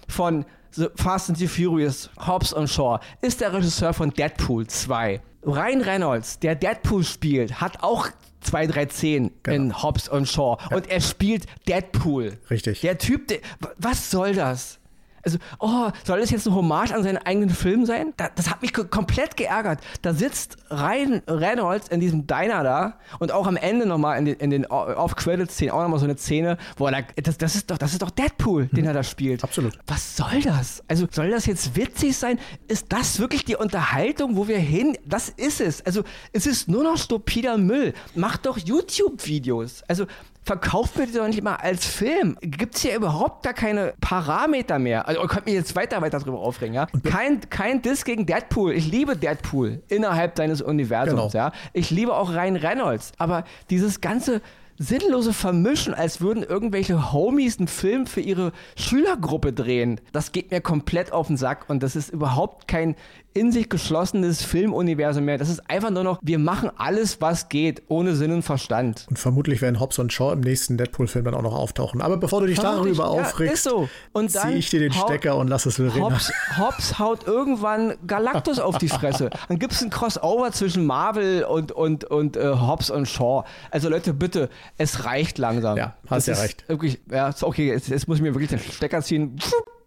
von 0.08 0.44
The 0.72 0.86
Fast 0.96 1.28
and 1.28 1.38
the 1.38 1.46
Furious, 1.48 2.08
Hobbs 2.26 2.52
und 2.52 2.68
Shaw, 2.68 2.98
ist 3.20 3.40
der 3.40 3.52
Regisseur 3.52 3.92
von 3.92 4.10
Deadpool 4.10 4.66
2. 4.66 5.20
Ryan 5.44 5.82
Reynolds, 5.82 6.38
der 6.38 6.54
Deadpool 6.54 7.04
spielt, 7.04 7.60
hat 7.60 7.82
auch 7.82 8.08
zwei, 8.40 8.66
drei 8.66 8.86
Szenen 8.88 9.30
Genau. 9.42 9.56
in 9.56 9.82
Hobbs 9.82 10.08
und 10.08 10.28
Shaw. 10.28 10.56
Und 10.74 10.88
er 10.90 11.00
spielt 11.00 11.46
Deadpool. 11.68 12.38
Richtig. 12.50 12.80
Der 12.80 12.96
Typ, 12.98 13.28
der, 13.28 13.38
was 13.78 14.10
soll 14.10 14.34
das? 14.34 14.78
Also, 15.24 15.38
oh, 15.60 15.90
soll 16.04 16.20
das 16.20 16.30
jetzt 16.30 16.46
eine 16.46 16.56
Hommage 16.56 16.92
an 16.92 17.02
seinen 17.02 17.18
eigenen 17.18 17.50
Film 17.50 17.86
sein? 17.86 18.12
Da, 18.16 18.28
das 18.34 18.50
hat 18.50 18.60
mich 18.62 18.72
ko- 18.72 18.84
komplett 18.84 19.36
geärgert. 19.36 19.80
Da 20.02 20.14
sitzt 20.14 20.56
Ryan 20.70 21.22
Reynolds 21.28 21.88
in 21.88 22.00
diesem 22.00 22.26
Diner 22.26 22.62
da 22.64 22.98
und 23.20 23.30
auch 23.32 23.46
am 23.46 23.56
Ende 23.56 23.86
nochmal 23.86 24.18
in 24.18 24.24
den, 24.24 24.34
in 24.36 24.50
den 24.50 24.66
Off-Credit-Szenen 24.66 25.72
auch 25.72 25.82
nochmal 25.82 25.98
so 25.98 26.04
eine 26.06 26.16
Szene, 26.16 26.58
wo 26.76 26.86
er 26.86 26.92
da, 26.92 27.22
das, 27.22 27.38
das, 27.38 27.54
ist 27.54 27.70
doch, 27.70 27.78
das 27.78 27.92
ist 27.92 28.02
doch 28.02 28.10
Deadpool, 28.10 28.66
den 28.66 28.84
er 28.84 28.92
da 28.94 29.02
spielt. 29.02 29.44
Absolut. 29.44 29.78
Was 29.86 30.16
soll 30.16 30.40
das? 30.42 30.82
Also, 30.88 31.06
soll 31.10 31.30
das 31.30 31.46
jetzt 31.46 31.76
witzig 31.76 32.16
sein? 32.16 32.38
Ist 32.68 32.86
das 32.92 33.18
wirklich 33.18 33.44
die 33.44 33.56
Unterhaltung, 33.56 34.36
wo 34.36 34.48
wir 34.48 34.58
hin? 34.58 34.96
Das 35.06 35.28
ist 35.28 35.60
es. 35.60 35.84
Also, 35.86 36.02
es 36.32 36.46
ist 36.46 36.68
nur 36.68 36.82
noch 36.82 36.96
stupider 36.96 37.58
Müll. 37.58 37.94
Macht 38.14 38.46
doch 38.46 38.58
YouTube-Videos. 38.58 39.82
Also, 39.88 40.06
verkauft 40.44 40.96
mir 40.98 41.06
die 41.06 41.12
doch 41.12 41.26
nicht 41.26 41.42
mal 41.42 41.56
als 41.56 41.86
Film. 41.86 42.36
Gibt 42.40 42.74
es 42.74 42.82
hier 42.82 42.96
überhaupt 42.96 43.44
gar 43.44 43.54
keine 43.54 43.94
Parameter 44.00 44.78
mehr? 44.78 45.06
Also, 45.06 45.20
ihr 45.22 45.28
könnt 45.28 45.46
mich 45.46 45.54
jetzt 45.54 45.76
weiter, 45.76 46.00
weiter 46.02 46.18
drüber 46.18 46.40
aufregen, 46.40 46.74
ja? 46.74 46.86
Kein, 47.04 47.40
kein 47.48 47.80
Diss 47.82 48.04
gegen 48.04 48.26
Deadpool. 48.26 48.72
Ich 48.72 48.90
liebe 48.90 49.16
Deadpool 49.16 49.82
innerhalb 49.88 50.36
seines 50.36 50.60
Universums, 50.60 51.32
Genau. 51.32 51.44
ja? 51.46 51.52
Ich 51.72 51.90
liebe 51.90 52.14
auch 52.16 52.30
Ryan 52.30 52.56
Reynolds. 52.56 53.12
Aber 53.18 53.44
dieses 53.70 54.00
ganze 54.00 54.40
sinnlose 54.78 55.32
Vermischen, 55.32 55.94
als 55.94 56.20
würden 56.20 56.42
irgendwelche 56.42 57.12
Homies 57.12 57.58
einen 57.58 57.68
Film 57.68 58.06
für 58.06 58.20
ihre 58.20 58.50
Schülergruppe 58.74 59.52
drehen, 59.52 60.00
das 60.12 60.32
geht 60.32 60.50
mir 60.50 60.60
komplett 60.60 61.12
auf 61.12 61.28
den 61.28 61.36
Sack 61.36 61.66
und 61.68 61.82
das 61.84 61.94
ist 61.94 62.08
überhaupt 62.08 62.66
kein 62.66 62.96
in 63.34 63.52
sich 63.52 63.68
geschlossenes 63.68 64.42
Filmuniversum 64.42 65.24
mehr. 65.24 65.38
Das 65.38 65.48
ist 65.48 65.68
einfach 65.70 65.90
nur 65.90 66.04
noch, 66.04 66.18
wir 66.22 66.38
machen 66.38 66.70
alles, 66.76 67.20
was 67.20 67.48
geht, 67.48 67.82
ohne 67.88 68.14
Sinn 68.14 68.32
und 68.32 68.42
Verstand. 68.42 69.06
Und 69.08 69.18
vermutlich 69.18 69.62
werden 69.62 69.80
Hobbs 69.80 69.98
und 69.98 70.12
Shaw 70.12 70.32
im 70.32 70.40
nächsten 70.40 70.76
Deadpool-Film 70.76 71.24
dann 71.24 71.34
auch 71.34 71.42
noch 71.42 71.54
auftauchen. 71.54 72.02
Aber 72.02 72.16
bevor 72.16 72.40
du 72.40 72.46
dich 72.46 72.60
Vermutlich, 72.60 72.96
darüber 72.96 73.16
ja, 73.16 73.22
aufregst, 73.22 73.64
so. 73.64 73.88
Ziehe 74.28 74.56
ich 74.56 74.70
dir 74.70 74.80
den 74.80 74.92
Stecker 74.92 75.36
und 75.36 75.48
lass 75.48 75.66
es 75.66 75.76
Verena. 75.76 76.04
Hobbs, 76.04 76.32
Hobbs 76.58 76.98
haut 76.98 77.26
irgendwann 77.26 77.94
Galactus 78.06 78.58
auf 78.58 78.78
die 78.78 78.88
Fresse. 78.88 79.30
Dann 79.48 79.58
gibt 79.58 79.72
es 79.72 79.82
ein 79.82 79.90
Crossover 79.90 80.52
zwischen 80.52 80.86
Marvel 80.86 81.44
und, 81.44 81.72
und, 81.72 82.04
und 82.04 82.36
äh, 82.36 82.54
Hobbs 82.54 82.90
und 82.90 83.08
Shaw. 83.08 83.44
Also 83.70 83.88
Leute, 83.88 84.14
bitte, 84.14 84.48
es 84.78 85.04
reicht 85.04 85.38
langsam. 85.38 85.76
Ja, 85.76 85.96
hast 86.08 86.28
Das 86.28 86.38
ja 86.38 86.42
recht. 86.42 86.68
Wirklich, 86.68 87.00
ja, 87.10 87.34
okay, 87.42 87.68
jetzt, 87.68 87.88
jetzt 87.88 88.08
muss 88.08 88.18
ich 88.18 88.22
mir 88.22 88.34
wirklich 88.34 88.50
den 88.50 88.58
Stecker 88.58 89.02
ziehen. 89.02 89.38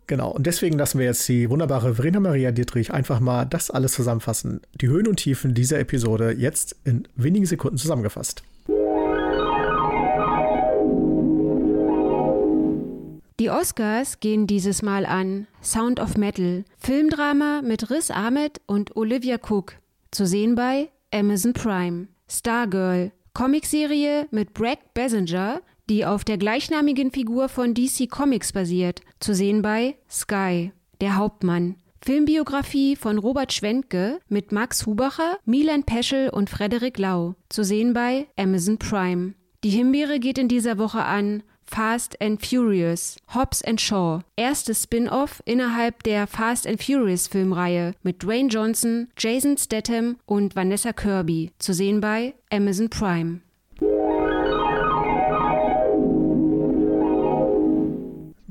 Genau, 0.08 0.32
und 0.32 0.46
deswegen 0.46 0.78
lassen 0.78 1.00
wir 1.00 1.06
jetzt 1.06 1.28
die 1.28 1.50
wunderbare 1.50 1.96
Verena 1.96 2.20
Maria 2.20 2.52
Dietrich 2.52 2.94
einfach 2.94 3.20
mal 3.20 3.46
das 3.46 3.72
alles 3.72 3.94
zusammenfassen. 3.94 4.62
Die 4.80 4.88
Höhen 4.88 5.08
und 5.08 5.18
Tiefen 5.18 5.56
dieser 5.56 5.80
Episode 5.80 6.32
jetzt 6.32 6.76
in 6.84 7.08
wenigen 7.16 7.46
Sekunden 7.46 7.78
zusammengefasst. 7.78 8.44
Die 13.40 13.50
Oscars 13.50 14.20
gehen 14.22 14.48
dieses 14.48 14.82
Mal 14.82 15.06
an 15.06 15.48
Sound 15.62 16.00
of 16.00 16.18
Metal, 16.18 16.64
Filmdrama 16.78 17.62
mit 17.64 17.90
Riz 17.90 18.10
Ahmed 18.10 18.62
und 18.66 18.96
Olivia 18.96 19.38
Cook, 19.38 19.74
zu 20.12 20.26
sehen 20.26 20.56
bei 20.56 20.90
Amazon 21.12 21.54
Prime. 21.54 22.08
Stargirl, 22.30 23.12
Comicserie 23.34 24.28
mit 24.32 24.54
Brad 24.54 24.80
Basinger, 24.94 25.62
die 25.90 26.06
auf 26.06 26.24
der 26.24 26.38
gleichnamigen 26.38 27.12
Figur 27.12 27.50
von 27.50 27.74
DC 27.74 28.10
Comics 28.10 28.54
basiert, 28.54 29.02
zu 29.26 29.34
sehen 29.34 29.64
bei 29.64 29.96
Sky. 30.08 30.72
Der 31.02 31.16
Hauptmann. 31.16 31.78
Filmbiografie 32.00 32.96
von 32.96 33.18
Robert 33.18 33.54
Schwentke 33.54 34.20
mit 34.30 34.52
Max 34.52 34.86
Hubacher, 34.86 35.40
Milan 35.46 35.84
Peschel 35.84 36.30
und 36.30 36.48
Frederik 36.48 37.00
Lau, 37.00 37.34
zu 37.50 37.64
sehen 37.64 37.94
bei 37.94 38.28
Amazon 38.38 38.78
Prime. 38.78 39.34
Die 39.64 39.72
Himbeere 39.72 40.20
geht 40.20 40.38
in 40.38 40.48
dieser 40.48 40.78
Woche 40.78 41.04
an 41.04 41.42
Fast 41.64 42.22
and 42.22 42.46
Furious, 42.46 43.18
Hobbs 43.34 43.64
and 43.64 43.82
Shaw, 43.82 44.20
erstes 44.36 44.84
Spin-off 44.84 45.42
innerhalb 45.46 46.04
der 46.04 46.28
Fast 46.28 46.68
and 46.68 46.84
Furious 46.84 47.28
Filmreihe 47.28 47.96
mit 48.04 48.22
Dwayne 48.22 48.50
Johnson, 48.50 49.08
Jason 49.18 49.58
Statham 49.58 50.18
und 50.28 50.56
Vanessa 50.56 50.94
Kirby, 50.94 51.52
zu 51.58 51.74
sehen 51.74 52.00
bei 52.00 52.36
Amazon 52.52 52.92
Prime. 52.92 53.42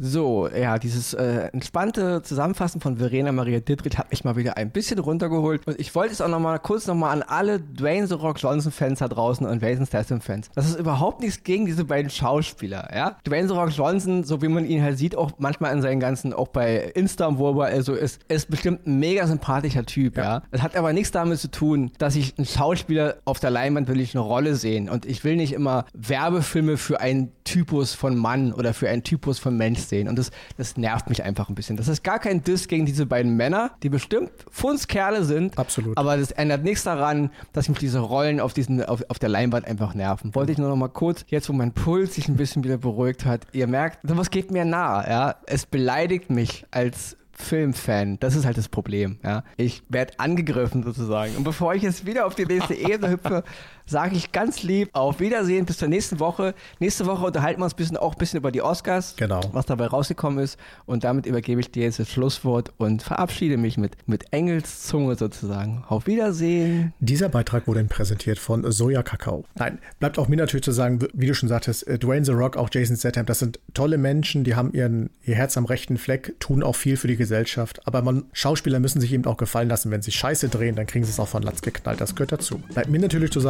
So, 0.07 0.49
ja, 0.49 0.79
dieses 0.79 1.15
äh, 1.15 1.49
entspannte 1.53 2.21
Zusammenfassen 2.21 2.83
von 2.83 2.99
Verena 2.99 3.33
Maria 3.33 3.61
Dittrich 3.61 3.97
hat 3.97 4.11
mich 4.11 4.23
mal 4.23 4.37
wieder 4.37 4.59
ein 4.59 4.71
bisschen 4.71 4.99
runtergeholt. 4.99 5.67
Und 5.67 5.81
ich 5.81 5.95
wollte 5.95 6.13
es 6.13 6.21
auch 6.21 6.29
noch 6.29 6.41
mal 6.41 6.59
kurz 6.59 6.87
noch 6.87 6.95
mal 6.95 7.11
an 7.11 7.23
alle 7.23 7.59
Dwayne 7.59 8.07
The 8.07 8.13
Rock 8.15 8.37
Johnson 8.39 8.71
Fans 8.71 8.99
da 8.99 9.09
draußen 9.09 9.47
und 9.47 9.63
Jason 9.63 9.87
Statham 9.87 10.21
Fans. 10.21 10.51
Das 10.55 10.69
ist 10.69 10.79
überhaupt 10.79 11.21
nichts 11.21 11.43
gegen 11.43 11.65
diese 11.65 11.87
beiden 11.87 12.11
Schauspieler, 12.11 12.91
ja. 12.95 13.17
Dwayne 13.27 13.49
The 13.49 13.55
Rock 13.55 13.71
Johnson, 13.71 14.25
so 14.25 14.43
wie 14.43 14.49
man 14.49 14.67
ihn 14.67 14.83
halt 14.83 14.99
sieht, 14.99 15.17
auch 15.17 15.33
manchmal 15.39 15.73
in 15.73 15.81
seinen 15.81 16.01
ganzen, 16.01 16.35
auch 16.35 16.49
bei 16.49 16.93
Insta, 16.95 17.39
wo 17.39 17.63
er 17.63 17.83
so 17.83 17.95
ist, 17.95 18.21
ist 18.29 18.51
bestimmt 18.51 18.87
ein 18.87 18.99
mega 18.99 19.27
sympathischer 19.27 19.87
Typ, 19.87 20.19
ja. 20.19 20.43
Das 20.51 20.61
hat 20.61 20.77
aber 20.77 20.93
nichts 20.93 21.13
damit 21.13 21.39
zu 21.39 21.51
tun, 21.51 21.93
dass 21.97 22.15
ich 22.15 22.37
einen 22.37 22.47
Schauspieler 22.47 23.17
auf 23.25 23.41
der 23.41 23.51
Leinwand 23.51 23.89
will 23.89 24.01
ich 24.01 24.15
eine 24.15 24.23
Rolle 24.23 24.55
sehen. 24.55 24.91
Und 24.91 25.07
ich 25.07 25.25
will 25.25 25.37
nicht 25.37 25.55
immer 25.55 25.87
Werbefilme 25.95 26.77
für 26.77 27.01
einen 27.01 27.33
Typus 27.45 27.95
von 27.95 28.17
Mann 28.17 28.53
oder 28.53 28.75
für 28.75 28.89
einen 28.89 29.03
Typus 29.03 29.39
von 29.39 29.57
Mensch 29.57 29.81
sehen. 29.81 30.09
Und 30.09 30.19
das, 30.19 30.31
das 30.57 30.77
nervt 30.77 31.09
mich 31.09 31.23
einfach 31.23 31.49
ein 31.49 31.55
bisschen. 31.55 31.77
Das 31.77 31.89
ist 31.89 32.03
gar 32.03 32.19
kein 32.19 32.43
Diss 32.43 32.69
gegen 32.69 32.87
diese 32.87 33.07
beiden 33.07 33.37
Männer, 33.37 33.73
die 33.83 33.91
bestimmt 33.91 34.31
Fundskerle 34.51 35.25
sind. 35.25 35.59
Absolut. 35.59 35.97
Aber 35.97 36.17
das 36.17 36.31
ändert 36.31 36.65
nichts 36.65 36.85
daran, 36.85 37.31
dass 37.53 37.69
mich 37.69 37.79
diese 37.79 37.99
Rollen 37.99 38.41
auf, 38.41 38.55
diesen, 38.55 38.83
auf, 38.85 39.05
auf 39.09 39.19
der 39.19 39.29
Leinwand 39.29 39.67
einfach 39.67 39.95
nerven. 39.95 40.35
Wollte 40.35 40.53
ich 40.53 40.59
nur 40.59 40.69
noch 40.69 40.77
mal 40.77 40.89
kurz, 40.89 41.25
jetzt 41.29 41.49
wo 41.49 41.53
mein 41.53 41.73
Puls 41.73 42.15
sich 42.15 42.29
ein 42.29 42.37
bisschen 42.37 42.65
wieder 42.65 42.79
beruhigt 42.79 43.25
hat, 43.25 43.47
ihr 43.53 43.67
merkt, 43.67 44.09
sowas 44.09 44.31
geht 44.31 44.51
mir 44.51 44.65
nah. 44.65 45.09
Ja? 45.09 45.37
Es 45.47 45.67
beleidigt 45.67 46.31
mich 46.31 46.65
als 46.71 47.17
Filmfan. 47.37 48.19
Das 48.21 48.37
ist 48.37 48.45
halt 48.45 48.57
das 48.57 48.69
Problem. 48.69 49.19
Ja? 49.23 49.45
Ich 49.57 49.83
werde 49.89 50.19
angegriffen 50.19 50.83
sozusagen. 50.83 51.37
Und 51.37 51.45
bevor 51.45 51.75
ich 51.75 51.83
jetzt 51.83 52.07
wieder 52.07 52.27
auf 52.27 52.35
die 52.35 52.47
nächste 52.47 52.75
Ebene 52.75 53.11
hüpfe, 53.11 53.45
sage 53.87 54.17
ich 54.17 54.33
ganz 54.33 54.63
lieb 54.63 54.91
auf 54.93 55.21
Wiedersehen 55.21 55.67
bis 55.67 55.79
zur 55.79 55.89
nächsten 55.89 56.19
Woche. 56.21 56.55
Nächste 56.81 57.07
Woche 57.07 57.25
unterhalten 57.27 57.61
wir 57.61 57.65
uns 57.65 57.75
ein 57.75 57.77
bisschen, 57.77 57.97
auch 57.97 58.13
ein 58.13 58.19
bisschen 58.19 58.39
über 58.39 58.51
die 58.51 58.63
Oscars, 58.63 59.15
Genau. 59.17 59.41
was 59.53 59.67
dabei 59.67 59.87
rausgekommen 59.87 60.43
ist. 60.43 60.59
Und 60.87 61.05
damit 61.05 61.27
übergebe 61.27 61.61
ich 61.61 61.71
dir 61.71 61.85
jetzt 61.85 61.99
das 61.99 62.09
Schlusswort 62.11 62.73
und 62.79 63.03
verabschiede 63.03 63.57
mich 63.57 63.77
mit, 63.77 63.97
mit 64.07 64.33
Engelszunge 64.33 65.17
sozusagen. 65.17 65.85
Auf 65.89 66.07
Wiedersehen. 66.07 66.93
Dieser 67.01 67.29
Beitrag 67.29 67.67
wurde 67.67 67.85
präsentiert 67.85 68.39
von 68.39 68.71
Soja 68.73 69.03
Kakao. 69.03 69.45
Nein, 69.57 69.79
bleibt 70.01 70.19
auch 70.19 70.29
mir 70.29 70.37
natürlich 70.37 70.65
zu 70.65 70.73
sagen, 70.73 71.01
wie 71.13 71.27
du 71.27 71.35
schon 71.35 71.49
sagtest, 71.49 71.87
äh, 71.87 71.99
Dwayne 71.99 72.25
The 72.25 72.33
Rock, 72.33 72.57
auch 72.57 72.69
Jason 72.73 72.97
Statham, 72.97 73.27
das 73.27 73.39
sind 73.41 73.61
tolle 73.75 73.99
Menschen, 73.99 74.45
die 74.45 74.55
haben 74.55 74.73
ihren, 74.73 75.11
ihr 75.23 75.35
Herz 75.35 75.57
am 75.57 75.65
rechten 75.67 75.99
Fleck, 75.99 76.35
tun 76.41 76.63
auch 76.63 76.77
viel 76.77 76.97
für 76.97 77.09
die 77.09 77.17
Gesellschaft. 77.17 77.87
Aber 77.87 78.03
man, 78.03 78.25
Schauspieler 78.33 78.81
müssen 78.81 79.01
sich 79.01 79.13
eben 79.13 79.25
auch 79.27 79.37
gefallen 79.37 79.69
lassen, 79.69 79.91
wenn 79.91 80.03
sie 80.03 80.13
Scheiße 80.13 80.49
drehen, 80.49 80.77
dann 80.77 80.87
kriegen 80.87 81.05
sie 81.05 81.11
es 81.11 81.21
auch 81.21 81.29
von 81.29 81.43
Latz 81.43 81.61
geknallt. 81.63 82.01
Das 82.01 82.15
gehört 82.15 82.33
dazu. 82.33 82.59
Bleibt 82.73 82.89
mir 82.89 82.99
natürlich 83.01 83.31
zu 83.33 83.41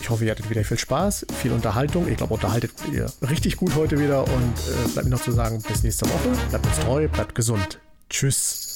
ich 0.00 0.10
hoffe, 0.10 0.24
ihr 0.24 0.30
hattet 0.30 0.50
wieder 0.50 0.64
viel 0.64 0.78
Spaß, 0.78 1.26
viel 1.40 1.52
Unterhaltung. 1.52 2.08
Ich 2.08 2.16
glaube, 2.16 2.34
unterhaltet 2.34 2.72
ihr 2.92 3.06
richtig 3.28 3.56
gut 3.56 3.74
heute 3.74 3.98
wieder 3.98 4.24
und 4.24 4.32
äh, 4.32 4.88
bleibt 4.92 5.04
mir 5.04 5.10
noch 5.10 5.22
zu 5.22 5.32
sagen, 5.32 5.62
bis 5.62 5.82
nächste 5.82 6.06
Woche. 6.06 6.30
Bleibt 6.50 6.66
uns 6.66 6.78
treu, 6.78 7.08
bleibt 7.08 7.34
gesund. 7.34 7.80
Tschüss. 8.10 8.73